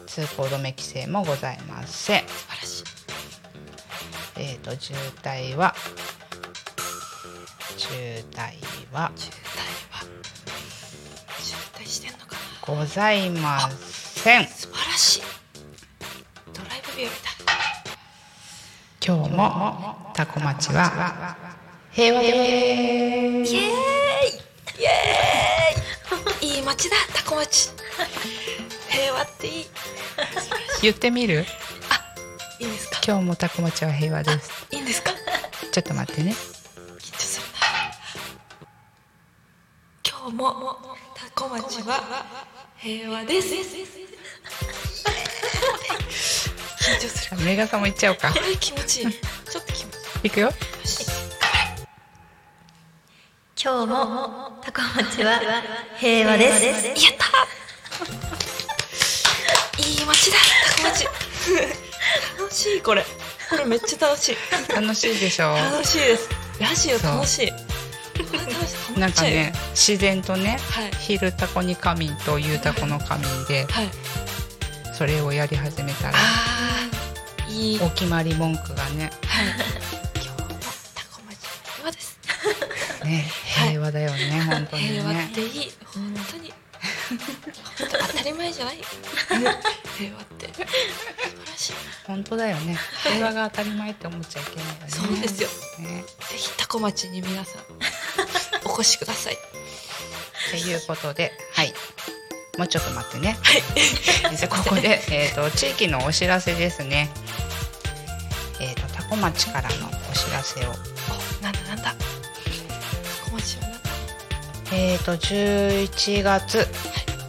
[0.05, 2.23] 通行止め規制もございません。
[4.37, 5.75] えっ、と渋滞は
[7.75, 7.93] 渋
[8.31, 10.36] 滞は渋滞してんのかな
[12.67, 14.47] ございません。
[14.47, 15.21] 素晴らしい。
[16.53, 17.15] ドライブ日和だ。
[19.01, 21.37] 今日もタコ町は
[21.91, 22.27] 平和で。
[22.27, 23.53] イエーイ。
[23.53, 26.55] イエーイ。
[26.57, 27.71] いい街だタコ町。
[28.89, 29.65] 平和っていい。
[30.81, 31.45] 言ってみる？
[32.59, 32.99] いいんですか？
[33.07, 34.67] 今日もタコ町は平和です。
[34.71, 35.11] いいんですか？
[35.71, 36.35] ちょっと待ってね。
[40.05, 40.75] 今日も
[41.15, 42.25] タコ町は
[42.79, 43.53] 平和です。
[43.55, 43.59] 緊
[46.99, 48.29] 張するメガさんも行っちゃおうか。
[48.29, 49.11] えー気持ちいい。
[49.11, 50.29] ちょっと気持ちいい。
[50.29, 50.51] 行くよ。
[53.61, 55.39] 今日もタコ町は
[55.97, 56.65] 平和です。
[56.65, 57.25] やった
[59.81, 60.37] いい街だ。
[60.77, 61.05] タコ町
[62.39, 63.03] 楽しいこれ。
[63.49, 64.37] これめっちゃ楽しい。
[64.73, 65.55] 楽しいでしょ。
[65.55, 66.29] 楽しいです。
[66.59, 67.66] ラジオ楽しいこれ楽しい
[68.97, 73.89] なんかね自然とねはい「昼タコに仮眠」と「夕タコの仮眠」ではい。
[74.93, 76.17] それをやり始めたら
[77.47, 77.79] いい。
[77.81, 79.47] お決まり文句がねはい。
[80.15, 80.47] 今日も
[80.95, 81.37] タコ町
[81.75, 82.17] 平和です。
[83.03, 85.71] ね平和だよね本当に平和っねていい。
[85.85, 86.49] 本当に。
[86.49, 86.66] 本
[87.77, 88.77] 当当たり前じゃない。
[89.97, 90.47] 平和って。
[90.47, 90.65] 素晴
[91.51, 91.73] らしい
[92.05, 92.77] 本当だよね。
[93.03, 94.79] 平和が当たり前って思っちゃいけないよね。
[94.89, 95.49] そうですよ。
[95.79, 96.03] ね。
[96.29, 97.61] ぜひタコ町に皆さん
[98.65, 99.37] お越しください。
[100.51, 101.73] ということではい。
[102.57, 103.37] もうちょっと待ってね。
[104.35, 107.09] じゃあここで、えー、と地域のお知らせですね。
[108.59, 110.71] えっ、と多古町からのお知らせを。
[110.71, 111.95] おなんだなんだ。
[113.25, 113.79] タコ町はなんだ。
[114.73, 116.67] えっ、と11月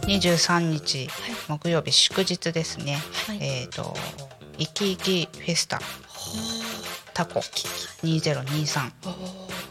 [0.09, 1.07] 23日、
[1.47, 2.97] 木曜日祝日ですね、
[3.39, 3.93] えっ、と
[4.57, 5.79] いきいきフェスタ。
[7.13, 7.39] タコ。
[7.39, 8.91] 2023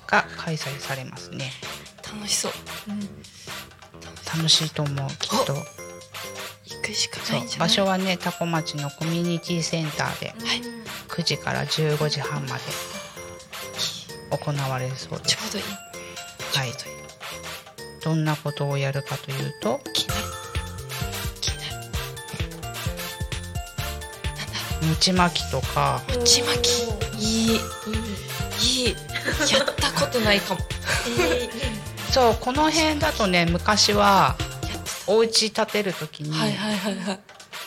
[0.06, 1.50] が開催されますね。
[2.04, 2.52] 楽しそう、
[4.32, 5.54] 楽しいと思うきっと。
[7.58, 10.34] 場所はね多古町のコミュニティセンターで
[11.08, 12.62] 9時から15時半まで
[14.30, 15.36] 行われるそうです。
[15.36, 15.64] ちょうどいい。
[16.54, 16.98] はい。
[18.08, 19.80] どんなことをやるかというと
[24.88, 26.98] 餅巻きとか餅巻き。
[27.18, 27.60] いい。
[28.60, 28.96] いい。
[29.52, 30.60] やったことないかも。
[32.10, 34.36] そうこの辺だとね昔は
[35.06, 37.20] お家建てる時に、はいはいはいはい。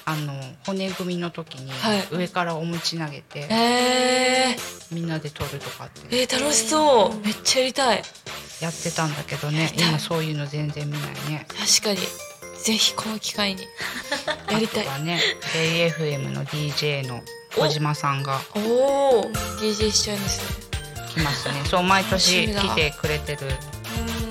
[0.04, 0.34] あの
[0.66, 2.08] 骨組みの時にはい。
[2.12, 4.56] 上からお餅投げて、え
[4.92, 6.02] みんなで取るとかって。
[6.16, 7.26] ー、えー、楽しそう。
[7.26, 8.04] めっちゃやりたい。
[8.62, 11.48] やってたんだけどね今そういうの全然見ないね。
[11.48, 12.00] 確かに
[12.64, 13.62] ぜひこの機会に
[14.52, 15.04] やりたい。
[15.04, 15.20] ね
[15.56, 17.24] AFM の DJ の
[17.56, 20.72] 小島さんがおお DJ しちゃうんですね。
[21.10, 21.62] 来ますね。
[21.70, 23.48] そう毎年来てくれてる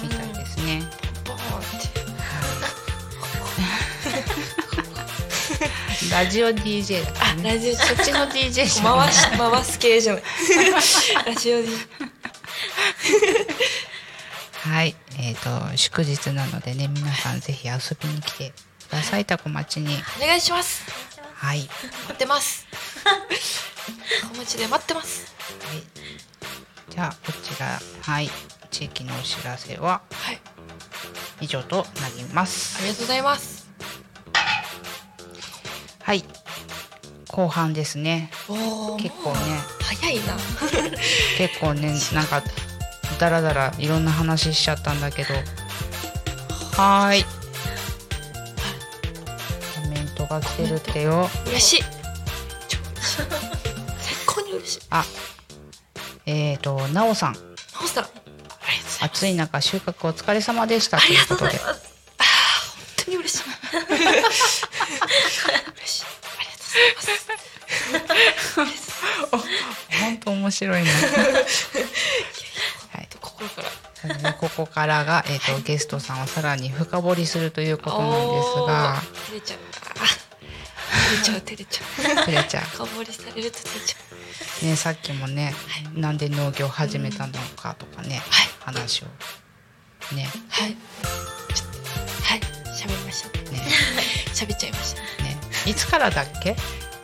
[0.03, 0.83] みたいですね。
[6.11, 7.53] ラジオ DJ だからね。
[7.55, 10.23] ラジオそっちの DJ じゃ回し回す系じゃない。
[11.27, 11.69] ラジオで
[14.63, 18.53] はい、えっ、と祝日なのでね皆さんぜひ遊びに来て
[18.89, 19.25] ください。
[19.25, 19.95] タコ町に。
[20.19, 20.85] お願いします。
[21.35, 21.61] はい。
[21.61, 22.67] 待ってます。
[24.35, 25.35] お待ちで待ってます。
[26.89, 28.31] じゃあこちらはい。
[28.71, 30.41] 地域のお知らせははい。
[31.41, 32.79] 以上となります。
[32.79, 33.71] ありがとうございます。
[36.03, 36.25] はい。
[37.29, 38.31] 後半ですね。
[38.99, 39.39] 結構ね。
[39.81, 40.37] 早いな。
[41.39, 42.43] 結構ねなんか
[43.21, 45.35] だらだらいろんな話しちゃったんだけど。
[46.81, 47.25] はーい。
[49.75, 51.29] コメントが来てるってよ。
[51.49, 51.83] 嬉しい。
[52.99, 53.27] 最
[54.27, 54.81] 高に嬉しい。
[54.89, 55.05] あ
[56.25, 57.33] えっ、ー、となおさん。
[57.35, 57.41] な
[57.85, 58.07] おさん。
[59.03, 60.97] 暑い中収穫お疲れ様でした。
[60.97, 61.51] ということで。
[61.51, 61.85] あー本
[63.05, 63.45] 当に嬉しい。
[63.93, 64.33] 嬉
[65.87, 66.07] しい。
[67.91, 68.91] ありがとうございます。
[70.01, 70.91] 本当面白いな。
[70.91, 71.90] 心
[74.09, 79.03] からここからが、えーとゲストさんをさらに深掘りするということなんですが。
[79.27, 79.59] 照れちゃう。
[81.41, 82.25] 照れちゃう。
[82.25, 82.65] 照れちゃう。
[82.65, 83.97] 深掘りされると照れちゃ
[84.63, 84.67] う。
[84.67, 85.55] ねさっきもね、
[85.95, 88.21] なんで農業始めたのかとかね、
[88.61, 89.07] 話を
[90.15, 90.29] ね。
[90.49, 90.71] はい。
[91.55, 92.41] ちょっとはい。
[92.75, 93.63] 喋りましたね。
[94.35, 95.23] 喋っちゃいました。
[95.23, 95.39] ね。
[95.67, 96.57] いつからだっけ？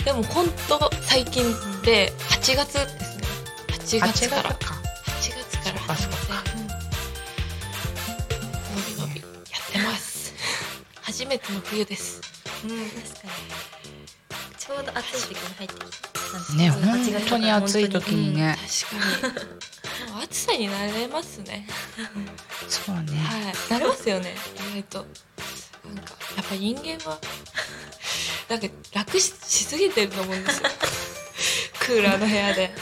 [0.04, 1.44] でも本当最近
[1.82, 3.24] で8月ですね。
[3.68, 4.42] 8月から。
[4.50, 4.86] 8月か
[11.16, 12.20] 初めての冬です。
[12.62, 14.59] うん確かに。
[14.59, 18.59] ちょうど暑い時に入ってきたんですね8月本当に暑い時にね。
[18.90, 20.07] 確かに。
[20.07, 21.66] でも暑さに慣れますね。
[22.68, 23.00] そうね。
[23.16, 23.55] はい。
[23.55, 24.35] 慣れますよね。
[24.74, 25.07] 意外と。
[25.88, 27.18] なんかやっぱ人間は
[28.50, 30.68] なんか楽ししすぎてると思うんですよ。
[31.81, 32.74] クーラーの部屋で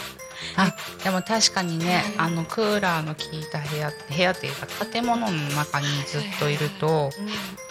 [0.57, 7.09] あでも確かにね、あのクーラーの効いた部屋部屋っていうか建物の中にずっといると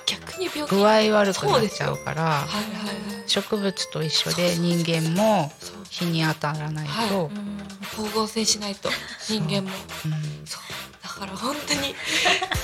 [0.07, 0.75] 逆に病気。
[0.75, 2.45] 具合悪くなっちゃうから
[3.27, 5.53] 植物と一緒で人間も
[5.91, 7.31] 日に当たらないと、
[7.93, 8.91] 光合成しないと
[9.29, 9.71] 人間も。
[10.45, 10.63] そう。
[11.03, 11.95] だから本当に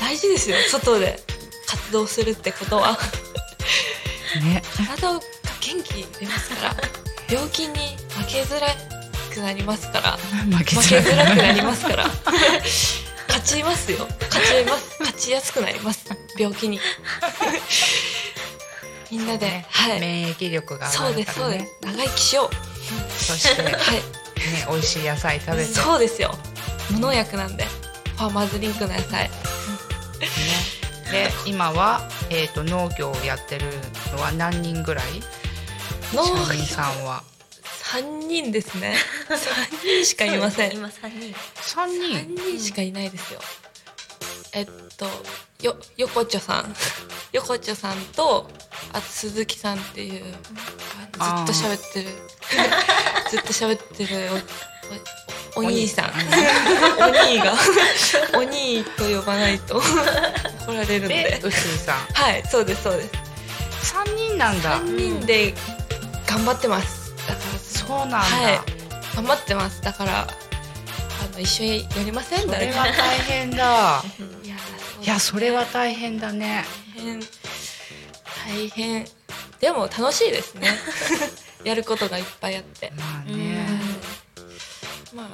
[0.01, 0.57] 大事ですよ。
[0.69, 1.23] 外で
[1.67, 2.99] 活動するってことは。
[4.43, 4.63] ね。
[4.77, 5.21] 体が
[5.61, 6.77] 元気出ますから。
[7.31, 8.67] 病気に負けづら
[9.31, 10.17] くなりますから
[10.57, 12.05] 負け負づらくなりますから
[13.29, 16.79] 勝ちますよ勝ちます勝ちやすくなります病気に
[19.11, 22.55] みんなで、はい免疫力がそうですそうです長生きしよう
[23.13, 23.81] そして、ね、はい
[24.71, 26.31] 美味しい野菜食べてそうですよ
[26.91, 27.65] 無農薬なんで
[28.17, 29.31] ファーマーズリンクの野菜
[31.11, 33.67] で今は、えー、と農業をやってる
[34.13, 35.05] のは何人ぐらい
[36.15, 37.23] 農業さんは
[37.91, 38.95] 3人ですね。
[39.29, 40.73] 3人しかいません。
[40.73, 41.35] 今3人。
[41.57, 43.41] 3人？3人しかいないですよ。
[44.53, 45.07] えっと
[45.61, 46.77] よ横丁さん。
[47.33, 48.49] 横丁さんと
[48.93, 50.35] あと鈴木さんっていう
[51.19, 52.09] あずっと喋ってる。
[53.31, 54.31] ずっと喋ってる
[55.57, 56.13] おおお兄さん。
[56.99, 57.39] お兄。
[57.39, 57.55] が。
[58.35, 61.41] お兄と呼ばないと怒られるんで。
[61.41, 61.97] で臼井さん。
[62.13, 63.03] はいそうですそうで
[63.83, 63.95] す。
[63.95, 64.81] 3人なんだ。
[64.81, 65.55] 3人で
[66.27, 67.13] 頑張ってます。
[67.27, 67.60] だから
[67.91, 68.61] そうなんだ、はい。
[69.17, 69.83] 頑張ってます。
[69.83, 70.27] だからあ
[71.35, 72.41] の一緒にやりません？
[72.43, 74.03] それは大変だ。
[74.45, 74.55] いや
[75.03, 76.65] いやそれは大変だね。
[76.97, 77.21] 大変。
[77.21, 79.09] 大変。
[79.59, 80.79] でも楽しいですね。
[81.65, 82.93] やることがいっぱいあって。
[82.97, 83.67] まあね。
[85.13, 85.27] まあ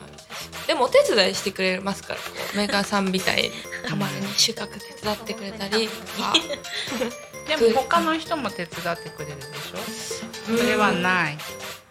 [0.66, 2.20] でもお手伝いしてくれますから
[2.54, 3.52] メーカーさんみたいに。
[3.86, 6.32] たまに収穫手伝ってくれたりとか。
[7.46, 10.56] でも他の人も手伝ってくれるでしょ？
[10.56, 11.38] それはない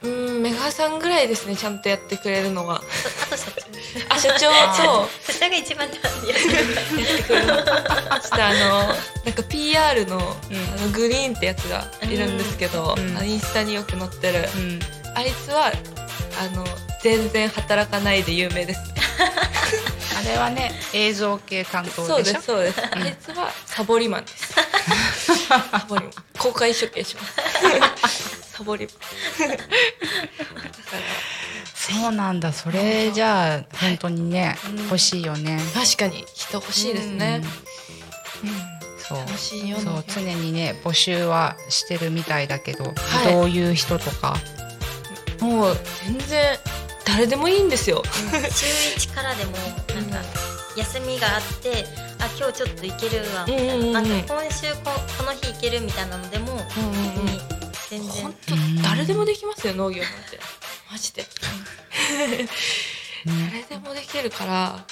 [0.05, 2.81] うんメガさんぐらいですねちゃんとやってくれるのは。
[4.09, 4.83] あと社長あ社長。
[4.83, 5.33] そう。
[5.33, 8.87] 社長が一番やってちょっとあの
[9.25, 14.47] なんか PR の,、あのグリーンってやつがいるんですけど、あのインスタによく載ってる、
[15.15, 15.71] あいつは
[16.39, 16.65] あの
[17.01, 18.79] 全然働かないで有名です
[20.17, 22.33] あれはね映像系担当そうでしょ？
[22.33, 24.53] ですそうです、あいつはサボりマンです。
[25.47, 26.11] サボりマン。
[26.37, 27.23] 公開処刑しま
[28.07, 28.87] すサボり。
[31.73, 32.53] そうなんだ。
[32.53, 35.59] それじゃあ本当にね、欲しいよね。
[35.73, 37.41] 確かに人欲しいですね、
[38.97, 39.19] そう。
[39.19, 42.91] 楽しいよそう常にね募集はしてるみたいだけど、は
[43.29, 43.33] い。
[43.33, 44.35] どういう人とか？
[45.41, 46.57] もう全然
[47.05, 48.01] 誰でもいいんですよ、
[48.51, 50.17] 週1からでもなんか
[50.75, 51.85] 休みがあって
[52.19, 54.19] あ今日ちょっと行けるわみたいな,、うんうん。
[54.19, 57.54] う今週ここの日行けるみたいなのでも、別に
[57.99, 58.23] 全然。
[58.23, 58.35] 本
[58.83, 60.39] 当誰でもできますよ農業なんて。
[60.91, 61.25] マジで。
[63.25, 64.85] 誰でもできるから、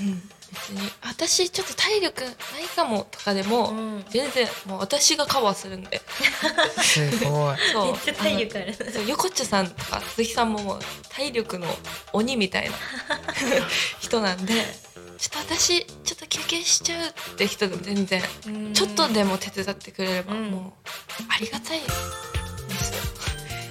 [0.00, 0.90] うん、別に。
[1.02, 2.32] 私ちょっと体力ない
[2.74, 3.72] かもとかでも、
[4.10, 6.00] 全然もう私がカバーするんで。
[6.82, 7.56] すごい。
[7.72, 7.92] そう。
[7.92, 8.66] めっちゃ体力ある。
[8.78, 11.66] のそう横地さんとか鈴木さんももう体力の
[12.12, 12.76] 鬼みたいな
[14.00, 14.64] 人なんで
[15.18, 18.20] ちょっと私ちょっと休憩しちゃうって人でも全然
[18.74, 20.92] ちょっとでも手伝ってくれればもう
[21.28, 21.90] ありがたいです。
[21.90, 22.35] よ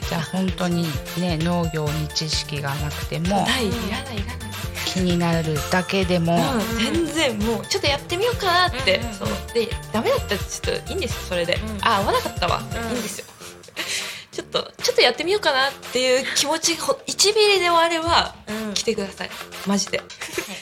[0.10, 0.86] じゃあ本当に
[1.20, 4.46] ね農業に知識がなくてもないいらないいらない。
[4.86, 9.28] 気になるだけでも、うん全然もうちょっとやってみようかなって、そう。
[9.54, 13.26] でダメだったらちょっといいんですよそれで、あ合わなかったわ、いいんですよ。
[14.32, 18.36] ちょっとちょっとやってみようかなっていう気持ちほ1ミリでもあれば、
[18.74, 19.30] 来てください。
[19.66, 20.02] マジで、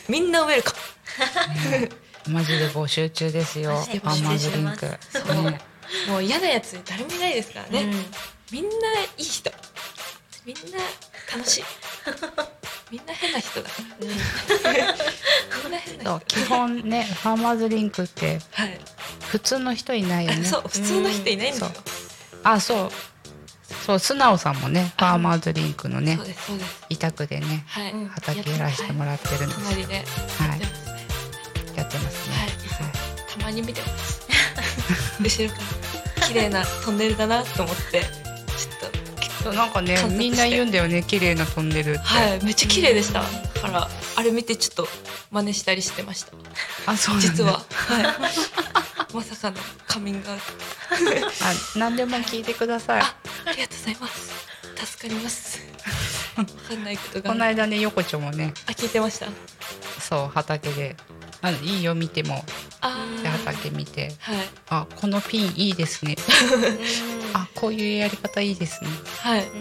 [0.10, 0.74] みんなウェルカ
[2.28, 4.80] マジで募集中ですよ、マジでファーマーズリンク。
[5.12, 5.44] そう。
[5.52, 5.60] ね
[6.08, 7.94] ムもう嫌なやつ誰もいないですからね、
[8.54, 8.72] みんない
[9.18, 9.50] い人。
[10.46, 10.78] みんな
[11.36, 11.64] 楽しい。
[12.92, 13.70] みんな変な人だ。
[14.00, 14.10] みん
[15.72, 16.26] な変な人。
[16.28, 18.80] 基本ねファーマーズリンクってはい。
[19.22, 20.44] 普通の人いないよね。
[20.46, 21.72] そう普通の人いないんですよ。
[22.44, 22.90] あそう。
[23.88, 26.20] そう素直さんもねファーマーズリンクのね
[26.90, 27.94] 委託でねはい。
[28.12, 30.06] 畑やらせてもらってるんです隣ではい。
[31.76, 32.36] やってますね。
[32.36, 33.40] はい。
[33.40, 34.28] たまに見てます。
[35.20, 35.56] 後ろか
[36.20, 38.04] ら綺麗なトンネルだなと思って
[39.44, 42.00] そうなんかねみんな言うんだよね綺麗なトンネルって。
[42.00, 43.22] はいめっちゃ綺麗でした。
[43.22, 43.28] だ
[43.62, 44.88] からあれ見てちょっと
[45.32, 46.32] 真似したりしてました。
[46.86, 47.30] あそうなんだ。
[47.30, 47.52] 実は。
[47.70, 48.06] はい。
[49.14, 50.44] まさかのカミングアウト。
[51.44, 53.02] あ何でも聞いてください。
[53.02, 53.16] あ
[53.52, 54.32] りがとうございます。
[54.86, 55.60] 助かります。
[56.36, 57.30] わかんないことが。
[57.30, 58.54] この間ね横丁もね。
[58.66, 59.28] あ聞いてました。
[60.00, 60.96] そう畑で
[61.44, 62.42] あのいいよ見ても。
[62.80, 64.14] あで畑見て。
[64.20, 64.38] はい。
[64.70, 66.16] あこのピンいいですね。
[67.36, 68.90] あこういうやり方いいですね。
[69.20, 69.42] はい。
[69.42, 69.52] 本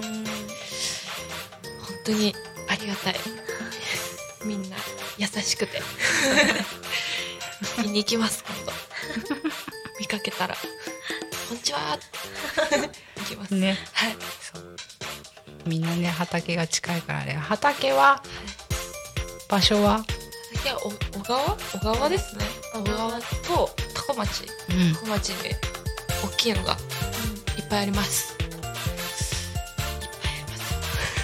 [2.05, 2.37] 当に
[2.68, 3.16] ありがたい。
[4.47, 4.76] みんな
[5.18, 5.83] 優しくて。
[7.78, 8.72] 聞きに行きます今度。
[9.99, 10.55] 見かけたら
[11.49, 11.99] 「こんにちは」
[13.18, 13.55] 行きます。
[13.55, 13.76] ね。
[13.93, 14.16] はい。
[15.66, 17.35] みんなね畑が近いからね。
[17.35, 18.22] 畑は
[19.49, 20.05] 場所は
[20.64, 21.56] いやお小川？
[21.56, 22.44] 小川ですね。
[22.72, 24.44] 小川と多古町。
[24.70, 24.92] うん。
[24.94, 25.56] 多古町で
[26.24, 26.76] 大きいのが
[27.58, 28.36] いっぱいあります。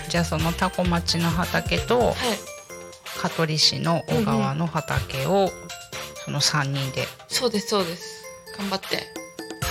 [0.09, 2.15] じゃあそのタコ町の畑とはい。
[3.21, 5.51] 香取市の小川の畑を
[6.25, 7.07] その3人で。
[7.29, 8.25] そうですそうです。
[8.57, 9.03] 頑張って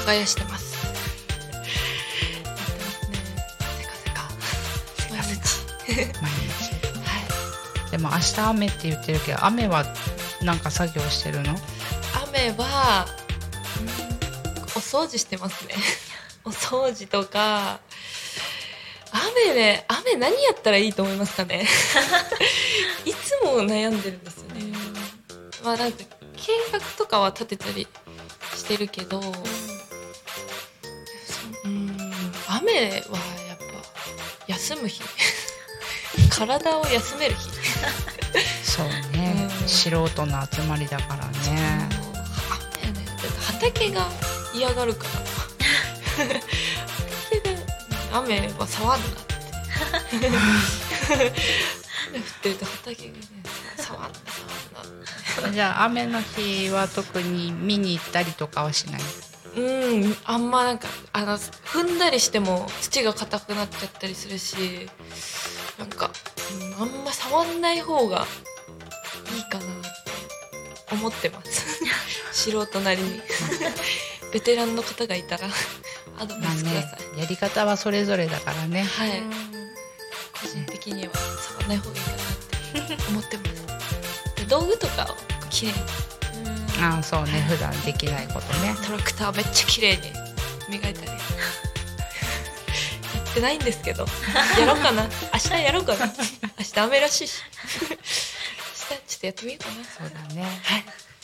[0.06, 0.78] 耕してます。
[2.46, 3.20] やってますね。
[3.80, 4.30] せかせか。
[5.12, 5.40] 毎日
[8.10, 9.86] 毎日でも明日雨って言ってるけど雨は
[10.42, 11.56] なんか作業してるの？
[12.28, 13.06] 雨は
[13.80, 13.88] うん
[14.76, 15.76] お掃除してますね。
[16.46, 17.80] お掃除とか
[19.12, 21.68] 雨ね雨何やったらいいと思いますかね？
[23.06, 24.64] いつも悩んでるんですよね。
[25.64, 26.04] まあなんか
[26.36, 27.88] 計画とかは立てたり
[28.56, 29.20] してるけど
[31.66, 33.16] うん雨はやっぱ
[34.48, 35.02] 休む日。
[36.30, 37.50] 体を休める日
[38.64, 38.88] そう
[39.18, 41.90] ね、素人の集まりだからね。
[43.46, 44.08] 畑が
[44.54, 45.06] 嫌がるか
[48.12, 48.20] ら。
[48.20, 49.36] 雨は触んなって。
[52.10, 53.20] 雨降ってると畑がね
[53.78, 54.10] 触んな
[55.36, 59.02] 触んなじゃあ雨の日は特に見に行ったりとかはしない？
[59.58, 64.90] うんあんまなんかあの踏んだりしても土が硬くなっちゃったりするし
[65.78, 66.12] なんか、うん、
[66.80, 68.26] あんま触んない方が
[69.36, 69.88] いいかなって
[70.92, 71.84] 思ってます。
[72.32, 73.22] 素人なりに。
[74.32, 75.48] ベテランの方がいたら
[76.20, 78.84] アドバまあイスくだねさい、やり方はそれぞれだからね。
[78.84, 79.24] はい。
[80.40, 84.36] 個人的には触らない方がいいかなって思ってます。
[84.36, 85.80] で道具とかをきれいに。
[86.82, 87.46] ああそうね。
[87.50, 88.76] 普段できないことね。
[88.86, 90.12] トラクターめっちゃ綺麗に
[90.70, 91.08] 磨いたり。
[91.08, 91.18] や
[93.38, 94.06] ってないんですけど
[94.60, 95.04] やろうかな。
[95.04, 96.06] 明日やろうかな。
[96.58, 97.42] 明日雨らしいし。
[97.90, 100.10] 明日ちょっとやってみようかな。
[100.10, 100.46] そうだね。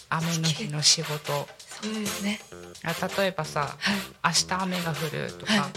[0.10, 1.48] 雨の日の仕事。
[1.82, 2.40] そうですね。
[2.84, 3.78] あ例えばさ、
[4.24, 5.70] 明日雨が降るとか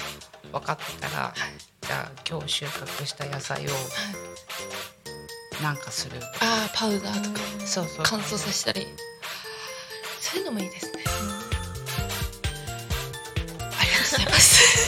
[0.52, 1.34] 分かってたら、
[1.80, 3.70] じゃあ今日収穫した野菜を
[5.62, 7.40] なんかするああパウダーとか。
[7.66, 8.04] そうそう。
[8.04, 8.86] 乾燥させたり。
[10.20, 10.85] そういうのもいいです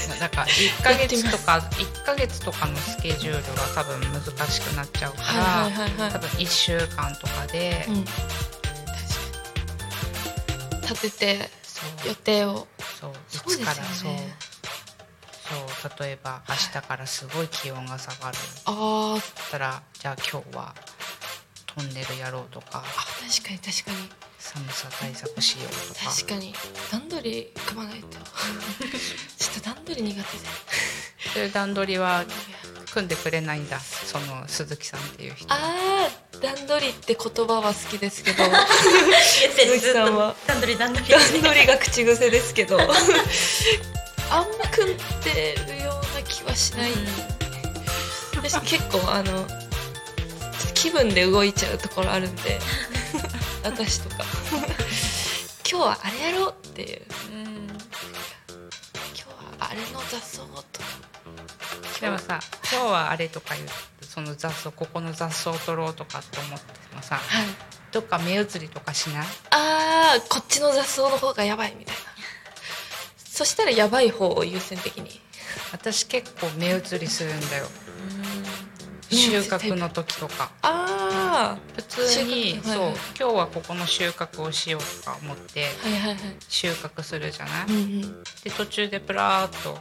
[0.09, 3.43] ますだから1ヶ月とか1ヶ月とかのスケジュールは
[3.75, 6.11] 多分難しくなっちゃうから、はいはいはいはい。
[6.13, 8.05] 多分1週間とかで、うん。
[10.83, 11.51] 立てて
[12.07, 12.67] 予定を。
[13.01, 14.13] そういつからそう。
[15.81, 18.37] そう例えば明日からすごい気温が下がる。
[18.67, 20.75] ああだったらじゃあ今日は
[21.67, 22.83] トンネルやろうとか。
[23.31, 26.11] 確かに確かに寒さ対策しようとか。
[26.11, 26.55] 確かに。
[26.91, 28.07] 段取り組まないと。
[29.39, 30.45] ちょっと段取り苦手で。
[31.35, 32.25] そういう段取りは
[32.93, 33.79] 組んでくれないんだ。
[33.81, 35.53] その鈴木さんっていう人。
[35.53, 38.45] ああ段取りって言葉は好きですけど。
[39.57, 40.35] 鈴木さんは。
[40.47, 41.11] 段取り段取り。
[41.13, 42.79] 段取りが口癖ですけど。
[44.31, 46.93] あんま組んでるような気はしない、
[48.37, 49.47] 私結構あの
[50.75, 52.61] 気分で動いちゃうところあるんで
[53.65, 54.25] 私とか。
[55.71, 57.37] 今日はあれやろうっていう、今
[59.15, 60.49] 日はあれの雑草と。
[60.53, 62.41] かでもさ
[62.73, 63.69] 今日はあれとか言う
[64.03, 67.19] その雑草ここの雑草を取ろうとかって思ってもさ、
[67.93, 69.27] どっか目移りとかしない？
[69.51, 72.01] あーこっちの雑草の方がやばいみたいな。
[73.19, 75.21] そしたらやばい方を優先的に。
[75.73, 77.67] 私結構目移りするんだよ
[79.11, 80.51] 収穫の時とか。
[80.63, 82.75] ああ普通に、そう、
[83.19, 85.67] 今日はここの収穫をしようとか思って
[86.49, 87.67] 収穫するじゃない、
[88.45, 89.81] で途中でプラーっと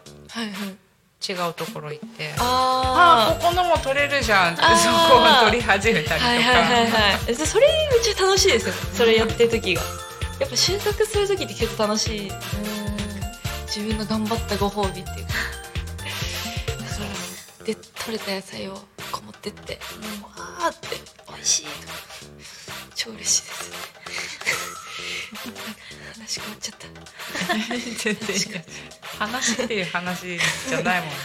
[1.19, 6.51] 違うところ行ってああここのも取れるじゃんってそこを取り始めたりとか、はいは
[6.82, 8.73] いはいそれめっちゃ楽しいですよ。
[8.73, 9.82] ねそれやってる時が。
[10.39, 12.32] やっぱ収穫する時って結構楽しい。
[13.65, 15.34] 自分の頑張ったご褒美っていうか。
[17.65, 18.80] で取れた野菜を
[19.12, 19.80] こう持ってって
[20.24, 21.93] 「わーって美味しい」とか
[22.95, 23.78] 超嬉しいですね。
[26.14, 26.88] 話変わっちゃった。
[29.18, 31.16] 話っていう話じゃないもんね。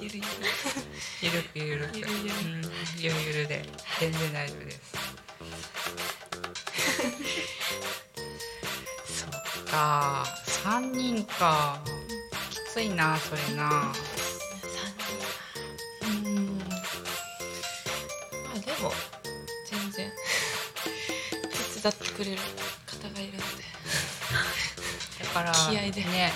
[0.00, 0.28] ゆるゆる
[1.22, 1.88] ゆるくゆる。
[1.88, 2.34] くゆるゆる。
[2.44, 2.72] うん。
[2.98, 3.68] ゆるゆるで。
[3.98, 4.80] 全然大丈夫です。
[9.06, 9.30] そっ
[9.64, 10.26] か。
[10.46, 11.80] 三人か。
[12.50, 13.92] きついなそれな
[18.82, 18.92] も
[19.70, 20.12] 全然。
[21.74, 22.38] 手伝ってくれる
[22.86, 23.44] 方がいるので。
[25.22, 26.02] だから気合で。
[26.02, 26.32] ね。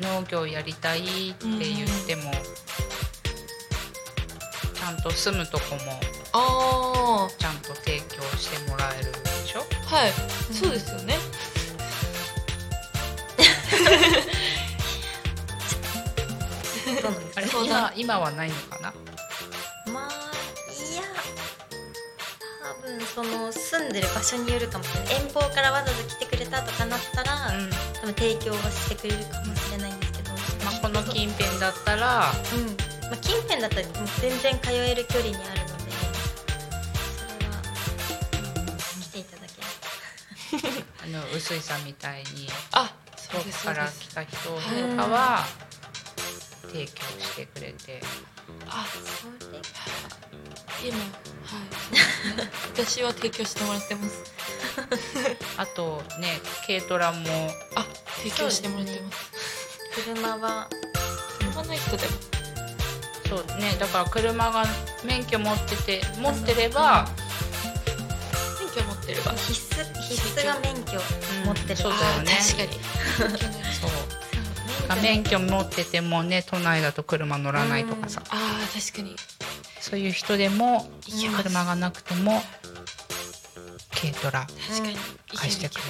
[0.00, 6.00] 農業やりたいって言っても、ちゃんと住むとこも
[6.32, 9.66] あちゃんと提供してもらえるでしょ？
[9.92, 10.12] あはい、
[10.54, 11.18] そうですよね。
[17.36, 18.94] あれ今今はないのかな？
[19.92, 20.29] まあ
[22.98, 24.84] 分その住んでる場所によるかも。
[24.84, 27.70] しれない遠方からわざわざ来てくれたとかなったら、うん。
[27.94, 30.30] 多分提供はしてくれるかもしれないんですけど、
[30.64, 32.90] まあ、この近辺だったらうん。
[33.10, 33.82] まあ、近辺だったら
[34.20, 35.90] 全然通える距離にあるので
[37.18, 37.62] それは
[39.02, 39.60] 来ていただけ
[41.02, 42.94] あの臼井さんみたいにあ
[43.32, 44.50] 遠くから来た人と
[44.96, 45.44] かは
[46.68, 48.00] 提供してくれて。
[48.68, 49.58] あそれ
[50.88, 51.08] 今はい。
[52.72, 54.22] 私は提供してもらってます。
[55.56, 57.28] あとね軽トラも。
[57.74, 57.86] あ
[58.18, 59.18] 提供してもらってます。
[60.04, 60.68] 車は。
[61.38, 62.12] 車ない人でも。
[63.28, 64.64] そうねだから車が
[65.04, 67.08] 免許持ってて持ってれば。
[68.58, 69.32] 免許持ってれば。
[69.32, 71.00] 必須必須が免許
[71.44, 72.38] 持ってる、そうだよね。
[72.40, 73.40] 確かに。
[73.80, 73.90] そう
[74.96, 78.22] 免許持っててもね都内だと車乗らないとかさ。
[78.30, 79.16] ああ確かに。
[79.80, 80.88] そういう人でも
[81.36, 82.42] 車がなくても
[83.90, 84.96] 軽トラ確かに。
[85.34, 85.86] 貸してくれる。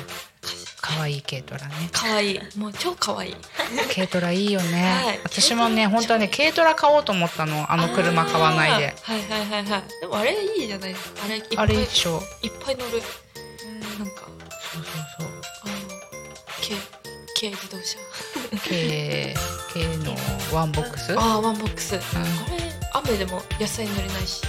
[0.82, 1.74] 可愛い軽トラね。
[1.92, 2.40] 可愛い。
[2.56, 3.36] もう超可愛い。
[3.94, 5.20] 軽トラいいよね、はい。
[5.24, 8.94] 私もね本当はね軽トラ買おうと思ったのあの車買わないで。
[9.02, 9.82] はいはいはいはい。
[10.00, 11.24] でもあれいいじゃないですか。
[11.24, 12.20] あれいっぱいあれいいでしょ。
[12.42, 13.02] いっぱい乗る。
[13.98, 14.22] なんか。
[14.72, 15.28] そうそうそう。
[15.62, 15.72] あの
[16.62, 16.76] 軽
[17.38, 17.98] 軽自動車
[18.50, 19.34] 軽
[19.72, 20.16] 軽の
[20.52, 21.16] ワンボックス？
[21.16, 22.02] ああワンボックス、あれ
[22.92, 24.48] 雨でも野菜濡れないし、素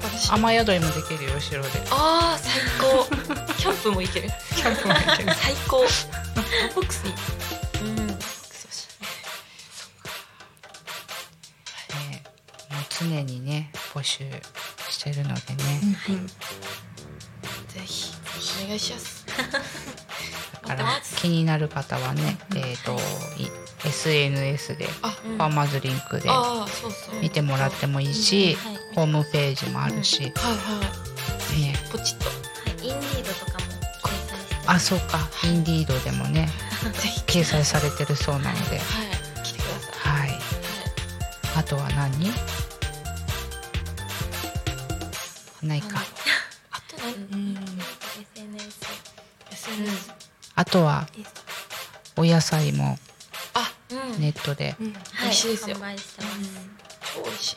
[0.00, 0.32] 晴らしい。
[0.32, 1.68] 雨宿りもできるよ後ろで。
[1.90, 3.06] ああ最高。
[3.54, 4.30] キャンプも行ける。
[4.56, 5.34] キャンプも行ける。
[5.34, 5.76] 最高。
[5.78, 5.86] ワン
[6.74, 7.12] ボックスいい。
[7.82, 7.96] うん。
[7.96, 8.12] ね
[12.70, 14.24] もう常にね募集
[14.88, 15.64] してるのでね、
[17.68, 18.12] ぜひ
[18.64, 19.24] お願いします
[20.76, 22.92] だから気になる方はね、えっ、と
[23.40, 23.50] い
[23.86, 26.28] SNS であファーマーズリンクで
[27.22, 28.56] 見てもらってもいいし、
[28.94, 30.80] ホームページもあるし、はいは
[31.56, 31.60] い。
[31.60, 31.74] ね。
[31.92, 32.26] ポチッと。
[32.26, 32.32] は
[32.82, 33.64] い、インディードとかも
[34.02, 35.28] 掲載してあそうか。
[35.44, 36.48] インディードでもね
[36.94, 38.78] ぜひ掲載されてるそうなので。
[38.78, 39.08] はい
[39.42, 40.20] 来てください。
[40.20, 40.38] はい。
[41.56, 42.32] あとは何？
[45.62, 46.00] ないか。
[46.70, 47.14] あと何？
[47.32, 47.58] うん。
[48.36, 48.86] SNS
[49.52, 50.12] SNS
[50.58, 51.06] あとは
[52.16, 52.98] お野菜も
[54.18, 54.92] ネットで、うん。
[54.92, 55.28] 美はい。
[55.28, 55.76] 味しいですよ。
[55.76, 56.36] 販売してます、
[57.14, 57.56] 超美味しい。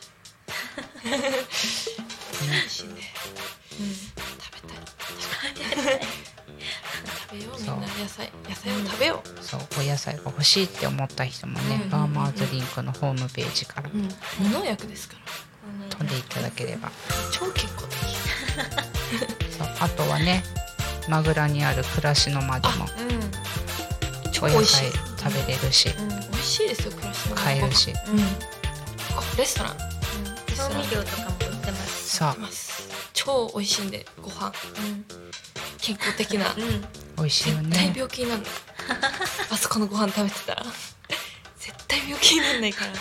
[1.03, 2.93] 美味しいね。
[4.39, 6.01] 食べたい。
[7.31, 8.29] 食べようみんな野菜。
[8.47, 9.43] 野菜を食べよう。
[9.43, 9.61] そう。
[9.79, 13.89] お野菜が欲しいって思った人もね、ファーマーズリンクのホームページから。
[13.91, 14.07] うん。
[14.47, 15.89] 無農薬ですから。
[15.97, 16.91] 飛んでいただければ。
[17.31, 17.97] 超健康的。
[19.57, 19.67] そう。
[19.79, 20.43] あとはね
[21.07, 22.85] マグラにある暮らしの間でも
[24.31, 24.87] 超美味しい。
[24.87, 27.91] お野菜食べれるし、美味しいですよ暮らしの買えるし。
[27.91, 27.97] うん。
[28.19, 29.77] あレストラン。
[30.55, 32.17] 調味料とかも売ってます。
[32.17, 32.49] さあ
[33.13, 34.51] 超美味しいんでご飯。
[35.79, 36.45] 健康的な。
[37.17, 38.43] 美味しいよ絶対ね病気になる
[39.51, 40.65] あそこのご飯食べてたら。
[41.59, 42.93] 絶対病気にならないから。
[42.93, 42.99] ぜ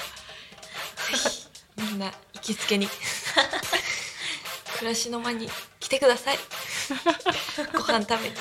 [1.16, 1.46] ひ
[1.76, 2.88] みんな行きつけに。
[4.78, 6.38] 暮らしの間に来てください
[7.72, 8.34] ご飯食べに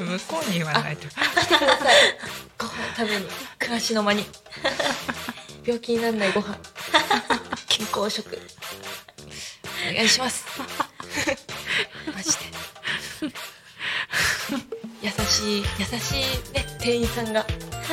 [0.18, 1.08] 向こうに言わないと。
[1.08, 1.14] 来
[1.48, 2.18] てください
[2.58, 3.26] ご飯食べに
[3.58, 4.26] 暮らしの間に。
[5.64, 6.56] 病気にならないご飯。
[7.68, 8.38] 健康食。
[9.90, 10.44] お願いします。
[12.14, 12.38] マジで。
[15.02, 17.44] 優しい優しいね店員さんが。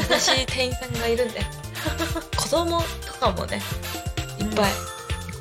[0.10, 1.42] 優しい店員さんがいるんで
[2.36, 3.62] 子供とかもね
[4.40, 4.72] いっぱい、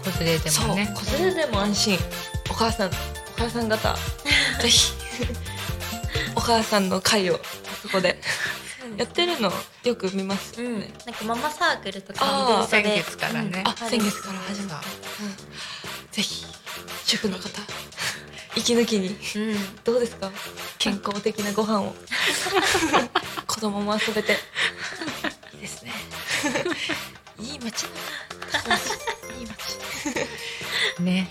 [0.02, 0.86] 子連れでもね。
[0.94, 1.98] そう子連れでも安心。
[1.98, 2.25] お
[2.56, 2.92] 母さんお
[3.36, 3.94] 母さん方。
[4.60, 4.92] ぜひ
[6.34, 7.38] お母さんの会を
[7.82, 8.20] そこで。
[8.96, 9.52] やってるの
[9.84, 13.62] よく見ます、うん、なんかママサークルとか先月からね。
[13.66, 15.36] あ先月から始まった、うん。
[16.12, 16.46] ぜひ
[17.04, 17.48] 主婦の方。
[18.54, 19.08] 息抜きに。
[19.08, 20.30] うん、うん、どうですか？
[20.78, 21.94] 健康的なご飯を。
[23.46, 24.38] 子供も遊べて。
[25.52, 25.92] いいですね。
[27.38, 27.88] いい街だ
[28.68, 28.76] な。
[28.76, 31.02] いい街。
[31.02, 31.28] ね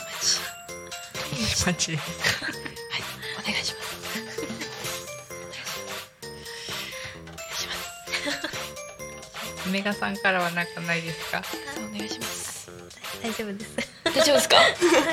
[1.65, 1.95] 街い。
[1.95, 2.11] い街マ
[2.53, 3.03] ジではい。
[3.39, 3.95] お願いします。
[9.71, 11.41] メガさんからはなんかないですか？
[11.93, 12.69] お願いします。
[13.21, 13.75] 大丈夫です。
[14.03, 14.55] 大丈夫ですか？
[14.57, 14.63] は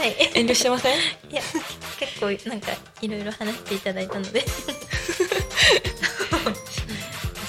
[0.06, 0.16] い。
[0.34, 0.98] 遠慮してません？
[0.98, 1.00] い
[1.34, 1.40] や
[1.98, 4.44] 結構なんかいろいろ話していただいたので。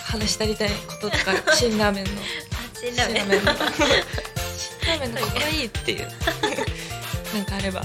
[0.07, 2.11] 話したりたいこととか辛ラーメンの。
[2.79, 3.25] 辛ラーメン。
[3.27, 3.51] 辛ラーメンの。
[4.81, 6.07] 辛ラーメンのここがいいっていう。
[7.33, 7.81] なんかあれば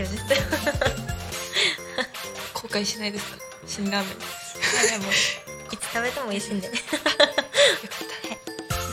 [0.00, 0.42] 大丈夫です
[2.54, 3.36] 後悔しないですか？
[3.66, 4.18] 辛ラーメン
[5.00, 5.14] でもい
[5.76, 6.66] つ食べても美味しいんで。
[6.68, 6.80] よかっ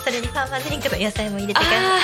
[0.03, 1.99] それにパーマードリンクの野菜も入れてから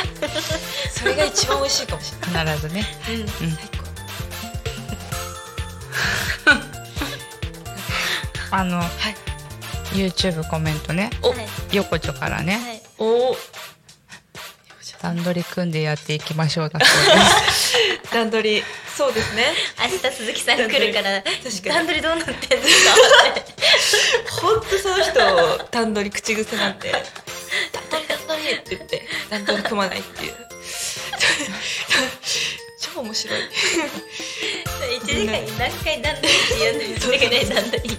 [0.93, 2.55] それが一番美味しいかもしれない。
[2.57, 2.85] 必ずね。
[3.07, 3.15] うん。
[3.21, 3.27] うん。
[3.27, 3.83] 最高。
[8.51, 8.87] あのはい。
[9.93, 11.09] YouTube コメントね。
[11.21, 11.29] お。
[11.29, 11.47] はい。
[11.71, 12.53] 横丁からね。
[12.57, 12.81] はい。
[12.97, 13.37] おお。
[15.01, 17.73] 段取り組んでやっていきましょうだそうです。
[18.13, 18.63] 段取り
[18.95, 19.53] そうですね。
[19.79, 21.63] 明日鈴木さんが来るから確かに。
[21.63, 22.91] 段取りどうなってんですか
[24.41, 25.19] 本当その人
[25.71, 27.01] 段取り口癖なんで段
[27.89, 30.33] 取り段取りって言って段取り組まないっていう。
[32.79, 33.39] 超面白い。
[35.01, 37.97] 1時間に何回段取りって言うんですかね段取り。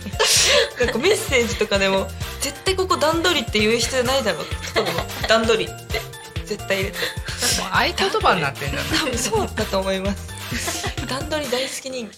[0.78, 2.06] なんかメッセージとかでも
[2.40, 6.00] 絶対ここ段取りって言う必要ないだろうとかでも段取りって
[6.44, 6.98] 絶対入れて。
[6.98, 10.33] もう合言葉になってんじゃない多分そうだと思います
[11.08, 12.14] 段取り大好き人間。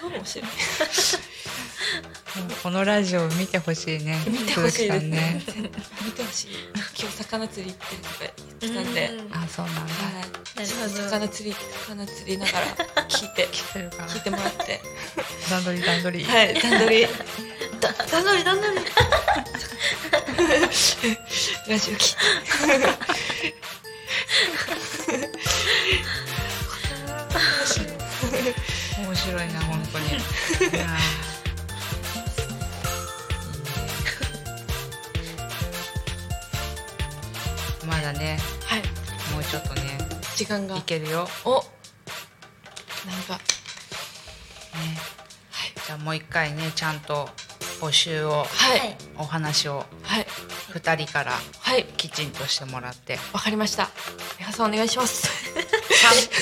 [0.00, 0.48] 超面白い。
[2.62, 5.06] このラジオ見てほしいね見てほしいです。
[5.06, 5.72] ね鈴木さんね。
[6.04, 6.48] 見てほしい。
[6.98, 9.34] 今日魚釣り行ってるとか言ってたんで、うん。
[9.34, 9.82] あそうなんだ。
[9.82, 9.88] は
[10.62, 10.66] い。
[10.66, 12.66] 魚釣り魚釣りながら
[13.08, 13.48] 聞いて。
[13.48, 14.80] 聞いてもらって。
[15.50, 16.24] 段取り段取り。
[16.24, 17.06] はい段取り。
[17.80, 18.84] だ 段取り段取り。
[21.68, 22.80] ラジオ聞い
[23.50, 23.54] て
[29.44, 30.06] いな本当に。
[37.86, 38.82] まだねはい。
[39.32, 39.98] もうちょっとね
[40.36, 40.76] 時間が。
[40.76, 43.40] いけるよ、ね、おなんか。
[45.86, 47.28] じゃあもう一回ねちゃんと
[47.80, 48.78] 募集をはい。
[48.78, 50.26] はいお話をはい。
[50.70, 51.84] 二人からはい。
[51.96, 53.18] きちんとしてもらって。
[53.32, 53.90] わかりました。
[54.38, 55.28] 皆さんお願いします。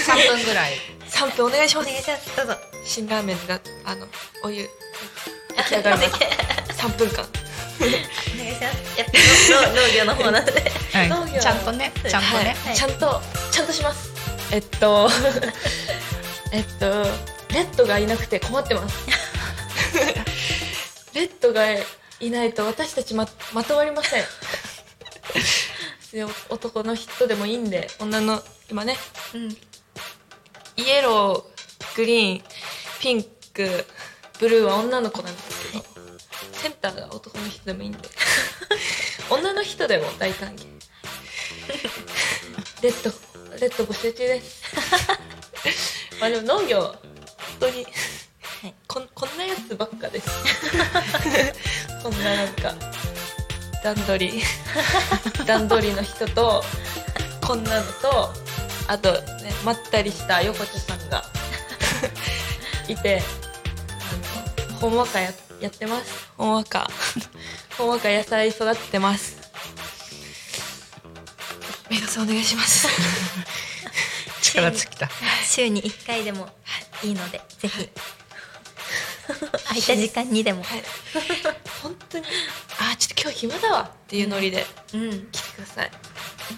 [0.06, 0.74] 三三分ぐらい
[1.20, 1.88] 3分お願いします。
[1.88, 2.54] お願いしますどうぞ。
[2.82, 4.06] 辛ラーメンがあの
[4.42, 4.68] お湯出
[5.64, 6.14] 来上がります
[6.86, 7.26] 3分間。
[7.26, 8.98] お願いします。
[8.98, 9.12] やっぱ
[9.68, 10.72] 農農業の方なので。
[10.94, 11.38] うん農業。
[11.38, 12.74] ちゃんとねちゃんとね、はい。
[12.74, 14.10] ちゃんとちゃんとします。
[14.50, 15.10] えっと
[16.52, 16.86] えっと
[17.52, 19.06] レッドがいなくて困ってます。
[21.12, 24.24] レッドがいないと私たちままとまりません。
[26.12, 28.96] で男の人でもいいんで女の今ね。
[29.34, 29.69] うん
[30.80, 32.42] イエローグリーン
[33.00, 33.28] ピンク
[34.38, 35.84] ブルーは女の子なんですけど
[36.52, 37.98] センターが男の人でもいいんで。
[39.28, 40.64] 女の人でも大歓迎。
[42.82, 43.10] レッド
[43.60, 44.40] レッド募集中で。
[44.40, 44.62] す
[46.18, 46.96] まあでも農業本
[47.60, 47.90] 当に、は
[48.68, 48.74] い。
[48.86, 50.28] こんこんなやつばっかです。
[52.02, 52.74] こんななんか
[53.84, 54.42] 段取り。
[55.46, 56.64] 段取りの人と
[57.46, 58.32] こんなのと
[58.86, 59.20] あとね
[59.64, 61.24] まったりした横地さんが
[62.88, 63.22] いて
[64.70, 66.28] あのほんわかややってます。
[66.36, 66.90] ほんわか
[67.76, 69.36] ほんわか野菜育ててます。
[71.90, 72.88] 皆さんお願いします。
[74.42, 75.10] 力尽きた。
[75.44, 76.48] 週に1回でも
[77.02, 77.88] いいのでぜひ。
[79.68, 80.62] 空いた時間にでも。
[80.62, 80.82] はい。
[81.82, 82.24] 本当に
[82.78, 85.28] あーちょっと今日暇だわっていうノリでうん。
[85.30, 85.90] 来てください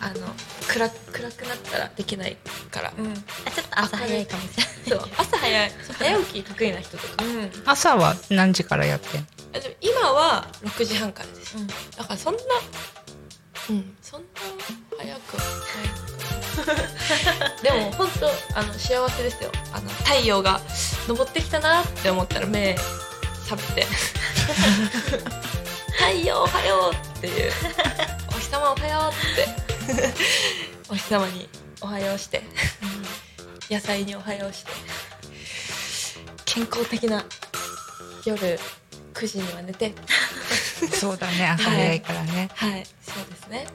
[0.00, 0.26] あの
[0.68, 2.36] 暗暗くなったらできない
[2.70, 3.12] から、うん。
[3.12, 5.00] あちょっと朝早いかもしれない。
[5.00, 5.10] そう。
[5.16, 5.72] 朝早い。
[5.98, 11.56] 早起き得意な人とか、うん朝は何時からやってんあでも今は6時半からです。
[11.56, 11.66] うん。
[11.66, 11.74] だ
[12.04, 12.40] からそんな
[13.70, 13.94] うん。
[14.02, 14.26] そんな
[14.98, 15.50] 早くはな
[15.82, 16.74] いのか
[17.44, 19.50] なでも 本当あの幸せですよ。
[19.72, 20.60] あの太陽が
[21.06, 22.76] 昇ってきたなって思ったら目
[23.48, 23.86] 覚めて。
[25.92, 27.52] 太陽おはようっていう。
[28.34, 29.71] お日様おはようって
[30.88, 31.48] お日様に
[31.80, 32.42] おはようして。
[33.70, 34.72] 野菜におはようして。
[36.44, 37.24] 健康的な
[38.24, 38.58] 夜
[39.14, 39.94] 9時には寝て。
[40.92, 42.50] そうだね朝早いからね。
[42.54, 43.66] はい、はい、そうですね。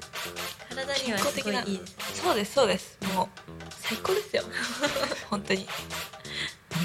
[0.70, 1.80] 体にはすごいいい。
[1.80, 2.98] ですそうですそうです。
[3.14, 3.28] もう
[3.80, 4.44] 最高ですよ。
[5.30, 5.62] 本当に。
[5.62, 5.68] ね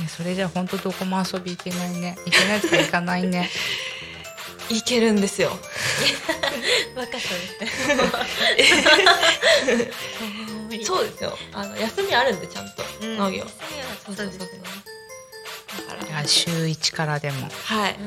[0.09, 2.16] それじゃ本当どこも遊び行けないね。
[2.25, 3.51] 行けないとか行かないね
[4.73, 5.51] 行けるんですよ。
[6.97, 7.29] 若さ
[7.61, 7.95] ですね。
[10.85, 11.37] そうですよ。
[11.53, 13.16] あの休みあるんでちゃんと、うん。
[13.18, 13.45] 農業。
[14.07, 14.49] そうそうそう
[15.89, 16.27] だから。
[16.27, 17.49] 週1からでも。
[17.64, 17.97] はい、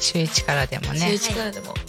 [0.00, 1.81] 週1からでも週ね一からでも、はい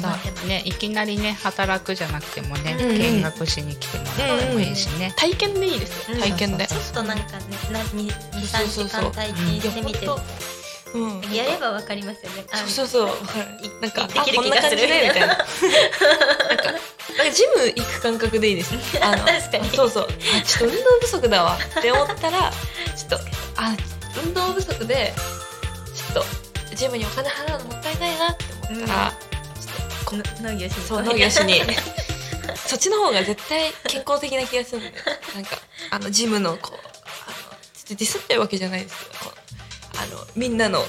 [0.00, 2.90] ぜひさねいきなりね働くじゃなくてもね、うん。
[2.90, 6.18] うん見学しに来てもらってもいいしね、体験でいいですよ。
[6.18, 6.66] 体験で。
[6.66, 9.02] ちょっとなんかねなに23そうそうそう。
[9.02, 10.06] 時間体験してみて。
[10.92, 11.32] うん。
[11.32, 12.44] やればわかりますよね。
[12.52, 13.80] あそうそうそう。
[13.80, 15.26] なんかあこんな感じね気がするみたいな。
[15.26, 15.44] なんか
[17.16, 18.74] なんかジム行く感覚でいいです。
[19.00, 19.70] あ の確かに。
[19.70, 20.08] そうそう。
[20.36, 21.58] あちょっと運動不足だわ。
[21.78, 22.50] って思ったら
[22.96, 23.16] ちょっと。
[23.56, 23.76] あ
[24.24, 25.14] 運動不足で
[25.94, 29.12] ちょっとジムにお金払うのもったいないなって思ったら、
[30.16, 31.60] 農業しにそう農業しに。
[32.66, 34.94] そっちの方が絶対健康的な気がするんだよ
[35.34, 35.58] なんか
[35.90, 39.32] あのジムのこうあのちょっとディスってるわけじゃないですけど
[40.02, 40.84] あのみんなの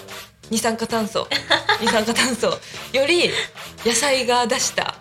[0.49, 1.27] 二酸化炭素
[1.81, 2.59] 二酸化炭素
[2.93, 3.31] より
[3.85, 4.95] 野菜が出した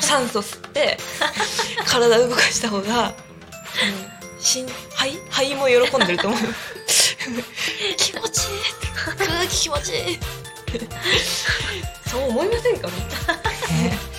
[0.00, 0.98] 酸素吸って
[1.86, 6.40] 体動かした方が、うん、心肺肺も喜んでると思う。
[7.96, 8.76] 気持ちいい。
[8.94, 10.18] 空気気持ちいい
[12.10, 12.88] そう思いませんか？
[12.88, 12.92] ね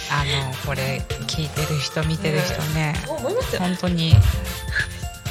[0.10, 3.62] あのこれ聞いてる人見てる人ね、そう思いますよ。
[3.62, 4.16] 本当に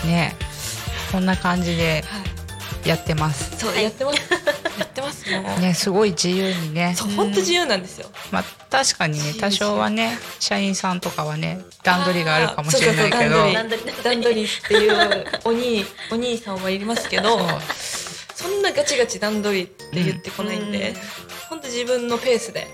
[0.04, 0.34] ね
[1.12, 2.04] こんな感じで
[2.84, 3.56] やってます。
[3.58, 4.18] そう、やってます。
[4.78, 5.24] やってます。
[5.60, 6.94] ねすごい自由にね。
[6.96, 8.10] そう、本当自由なんですよ。
[8.30, 13.52] まあ確かにね多少はね社員さんとかはね段取りがあるかもしれないけど。
[13.52, 13.92] 段取り。
[14.02, 17.38] 段取りっていうお兄お兄さんはいますけど
[18.36, 20.94] そんなガチガチ段取りって言ってこないんで、
[21.48, 22.68] 本当自分のペースで。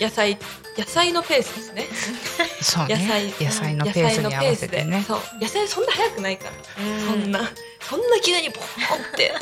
[0.00, 0.36] 野菜
[0.76, 1.86] 野菜のペースですね。
[2.60, 2.96] そうね。
[2.96, 3.46] 野菜。
[3.46, 5.04] 野菜のペースに合わせてね。
[5.06, 5.20] そう。
[5.40, 6.52] 野菜そんな早くないから、
[7.06, 7.48] そんな。
[7.80, 9.34] そんな急にボーンって、ね、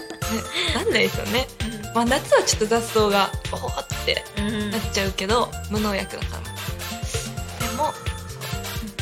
[0.75, 1.47] なんないですよね、
[1.95, 4.25] まあ夏はちょっと雑草がボーって
[4.71, 6.43] なっちゃうけど、無農薬だから。
[6.43, 7.93] でも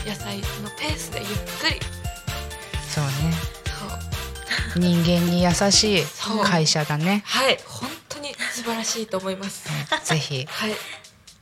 [0.07, 1.81] 野菜のペースでゆっくり
[4.77, 6.03] 人間に優しい
[6.45, 7.23] 会社だね。
[7.27, 7.59] はい。
[7.67, 9.69] 本当に素晴らしいと思います。
[10.05, 10.47] ぜひ。
[10.49, 10.73] はい。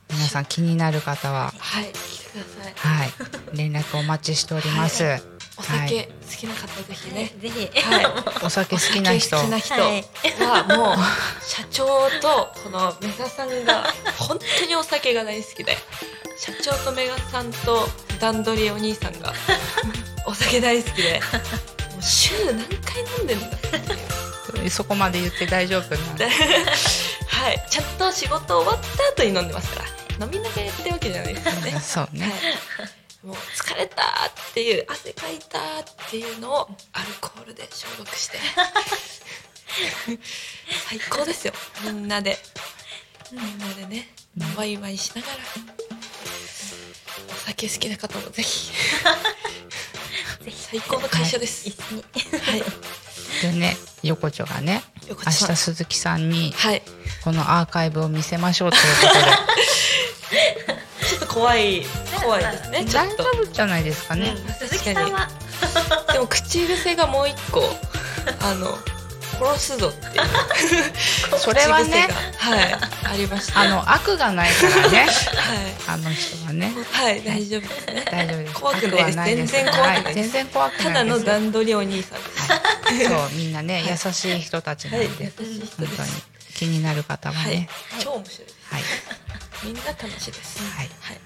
[0.09, 1.53] 皆さん気になる方は。
[1.57, 1.85] はい。
[1.85, 2.73] 来てください。
[2.75, 3.11] はい。
[3.53, 5.21] 連絡お待ちしております、はい。
[5.57, 5.89] おはい。
[5.89, 7.79] 酒好きな方ぜひね、ぜひ。
[7.81, 8.05] はい。
[8.45, 9.37] お酒好きな人。
[9.37, 9.73] 好きな人
[10.45, 10.95] はもう
[11.43, 11.85] 社長
[12.21, 13.83] とこのメガさんが
[14.17, 15.77] 本当にお酒が大好きで。
[16.39, 19.33] 社長とメガさんと段取りお兄さんが
[20.25, 21.19] お酒大好きで。
[21.19, 26.25] もう週何回飲んでんだそこまで言って大丈夫なの？
[27.27, 27.65] はい。
[27.69, 28.79] ちゃんと仕事終わっ
[29.15, 29.83] た後に飲んでますか
[30.19, 30.25] ら。
[30.25, 31.79] 飲みながらやってるわけじゃないですよね。
[31.79, 32.31] そうね、は
[32.83, 33.27] い。
[33.27, 35.63] もう疲れたっていう汗かいたっ
[36.09, 38.39] ていうのをアルコールで消毒して。
[40.89, 41.53] 最高ですよ。
[41.83, 42.39] みんなで。
[43.31, 44.09] みんなでね。
[44.55, 45.37] ワイワイしながら。
[47.29, 48.71] お酒好きな方もぜひ
[50.51, 52.63] 最高の会社です、はい。
[53.41, 56.81] でね横丁がね明日鈴木さんにはい。
[57.23, 60.77] このアーカイブを見せましょうということで。
[61.07, 61.85] ちょっと怖い
[62.21, 65.29] 怖いですね大丈夫じゃないですかね、鈴木さんは。
[66.11, 67.63] でも口癖がもう一個
[68.41, 68.77] あの
[69.39, 71.37] 殺すぞっていう。
[71.37, 72.07] それはね
[72.37, 72.73] はい。
[72.73, 73.61] ありました。
[73.61, 74.97] あの悪がないからね。
[74.99, 75.07] はい。
[75.87, 76.73] あの人はね。
[76.91, 78.05] はい大丈夫ですね。
[78.11, 80.05] 大丈夫です怖くない全然怖くないです。
[80.05, 80.13] はい。
[80.15, 82.47] 全然怖くただないですの段取りお兄さんです。
[83.09, 86.09] そうみんなね、優しい人たちなんで、はい優しい人本当に。
[86.55, 87.51] 気になる方ははい。
[87.51, 87.69] ね、
[87.99, 88.57] 超面白いです。
[88.71, 88.81] はい、
[89.65, 90.59] みんな楽しいです。
[90.59, 91.17] はい、はい。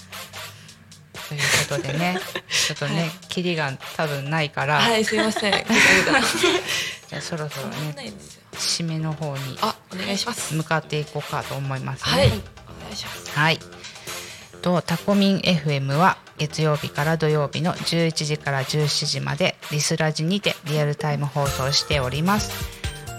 [1.29, 3.11] ということでね、ちょっとね、 はい。
[3.29, 5.53] キリが多分ないから、はいすいません
[7.11, 7.93] じゃあそろそろね、
[8.53, 12.21] 締めの方にあお願いします向かっていこうかと思いますね。
[12.21, 12.37] はいお願
[12.93, 13.59] いしますはい。
[14.61, 22.53] とタコミン FM は月曜日から土曜日の11時から17時までリスラジにてリアルタイム放送しております。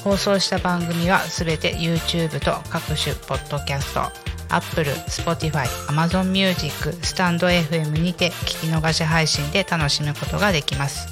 [0.03, 4.01] 放送した番組はすべて YouTube と各種ポッドキャスト
[4.49, 11.09] Apple、Spotify、Amazon Music、スタンド FM にて聞き逃し配信で楽しむことができます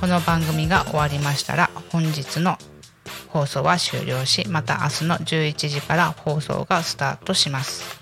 [0.00, 2.56] この番組が終わりましたら本日の
[3.28, 7.98] 放送は終了しまた明日の11時から放送がスタートします。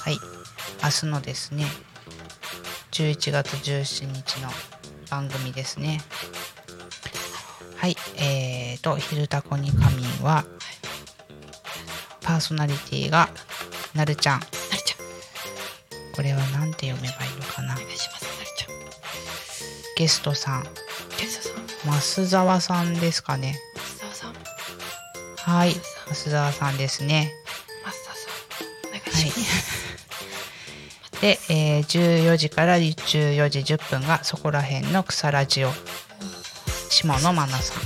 [0.00, 0.18] はい。
[0.82, 1.64] 明日のですね
[2.92, 4.48] 11月17日の
[5.10, 6.00] 番組ですね。
[7.76, 7.96] はい。
[8.16, 10.44] えーと「昼タコに仮眠」は
[12.22, 13.28] パーソナリティが
[13.94, 14.40] なるちゃん。
[14.40, 14.50] なる
[14.84, 16.14] ちゃん。
[16.14, 17.74] これは何て読めばいいのかな。
[17.74, 18.68] お願いしますなるちゃん。
[19.96, 20.64] ゲストさん。
[21.18, 21.55] ゲストさん
[21.86, 23.58] 増沢さんですかね。
[23.74, 24.34] 増田さん。
[25.36, 25.72] はい
[26.08, 27.32] 増沢さんですね。
[27.84, 28.88] 増田さん。
[28.88, 35.72] お願いはいします、 で、えー14時から14時10分がそこら辺の草ラジオ
[36.90, 37.78] 下野真奈さん。
[37.78, 37.84] は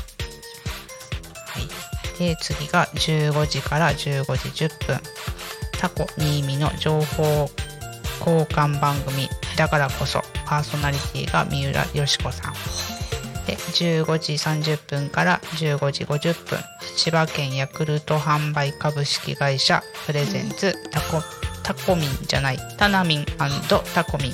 [1.59, 2.19] い。
[2.19, 5.01] で次が15時から15時10分。
[5.81, 7.51] タコ新見の情報
[8.21, 12.55] 交換番組だからこそパーソナリティが三浦よし子さん
[13.51, 16.59] で15時30分から15時50分
[16.97, 21.21] 千葉県ヤクルト販売株式会社プレゼンツタコ
[21.65, 23.27] タコミンじゃないタナミン
[23.95, 24.33] タコミン。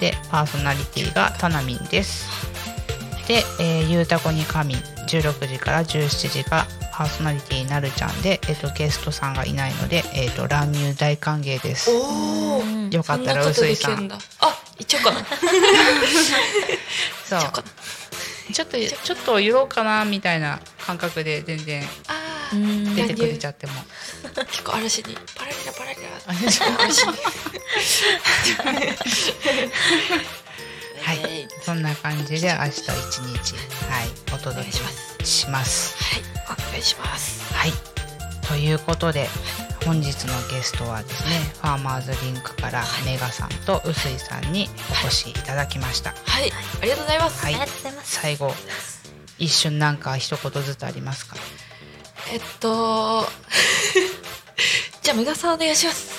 [0.00, 2.26] でパーソナリティがタナミンです。
[3.28, 11.90] で、えー、ゆうたこに神16時から17時がパーソナリティなるちゃんで、えっとゲストさんがいないので、えっと乱入大歓迎です。
[11.90, 14.10] よかったらそんなこと臼井さん。
[14.10, 14.18] あ
[14.78, 15.20] 行っちゃおうかな。
[17.28, 17.79] そう
[18.60, 21.82] ちょっとちょっと言おうかなみたいな感覚で全然
[22.94, 23.72] 出てくれちゃっても。
[24.36, 26.08] あ結構嵐にパラリラパラリラ。
[26.26, 26.32] あ
[26.82, 27.12] 嵐に
[31.02, 31.48] はい。
[31.62, 32.84] そんな感じで明日一
[33.18, 33.54] 日
[33.88, 35.24] はいお届けします。
[35.24, 35.96] します。
[36.02, 37.54] はいお願いします。
[37.54, 37.72] はい。
[38.46, 39.28] ということで
[39.84, 44.68] 本日のゲストはですね、ファーマーズリンクからメガさんと臼井さんに
[45.04, 46.10] お越しいただきました。
[46.26, 46.52] はい。
[46.80, 47.44] ありがとうございます。
[47.44, 47.54] はい。
[47.54, 48.20] ありがとうございます。
[48.20, 48.54] 最後
[49.38, 51.36] 一瞬なんか一言ずつありますか？
[52.32, 53.26] えっと
[55.02, 56.10] じゃあメガさんお願いします。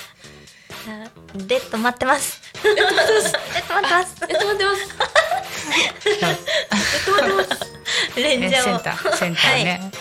[1.47, 2.41] レッド待ってます。
[2.63, 3.33] レッド待ってます。
[4.27, 4.85] レッド待ってます。
[6.01, 6.25] えっ
[7.05, 7.71] と待ってます。
[8.19, 8.73] レンジャーを。
[8.73, 9.91] ねセンターセンターね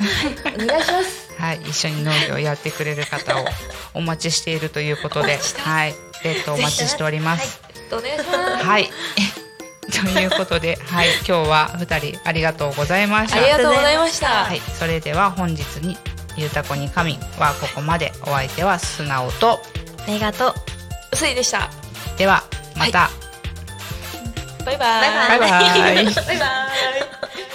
[0.00, 1.32] お願いします。
[1.38, 3.44] はい、一緒に農業をやってくれる方を
[3.94, 5.94] お待ちしているということで、はい、
[6.24, 7.60] レッドお待ちしております。
[7.74, 8.18] えっとお願い。
[8.18, 8.90] しますはい。
[9.86, 13.38] ということで、はい、今日は二人ありがとうございました。
[13.38, 14.44] ありがとうございました。
[14.44, 15.96] はい、それでは本日に
[16.36, 18.12] ゆうたこに神はここまで。
[18.22, 19.60] お相手は素直と。
[20.06, 20.54] メガと
[21.12, 21.70] 薄いでした。
[22.16, 22.44] では
[22.76, 23.10] また。
[24.64, 25.28] バイバイ。
[25.28, 26.04] バイバイ。
[26.04, 27.45] バイバイ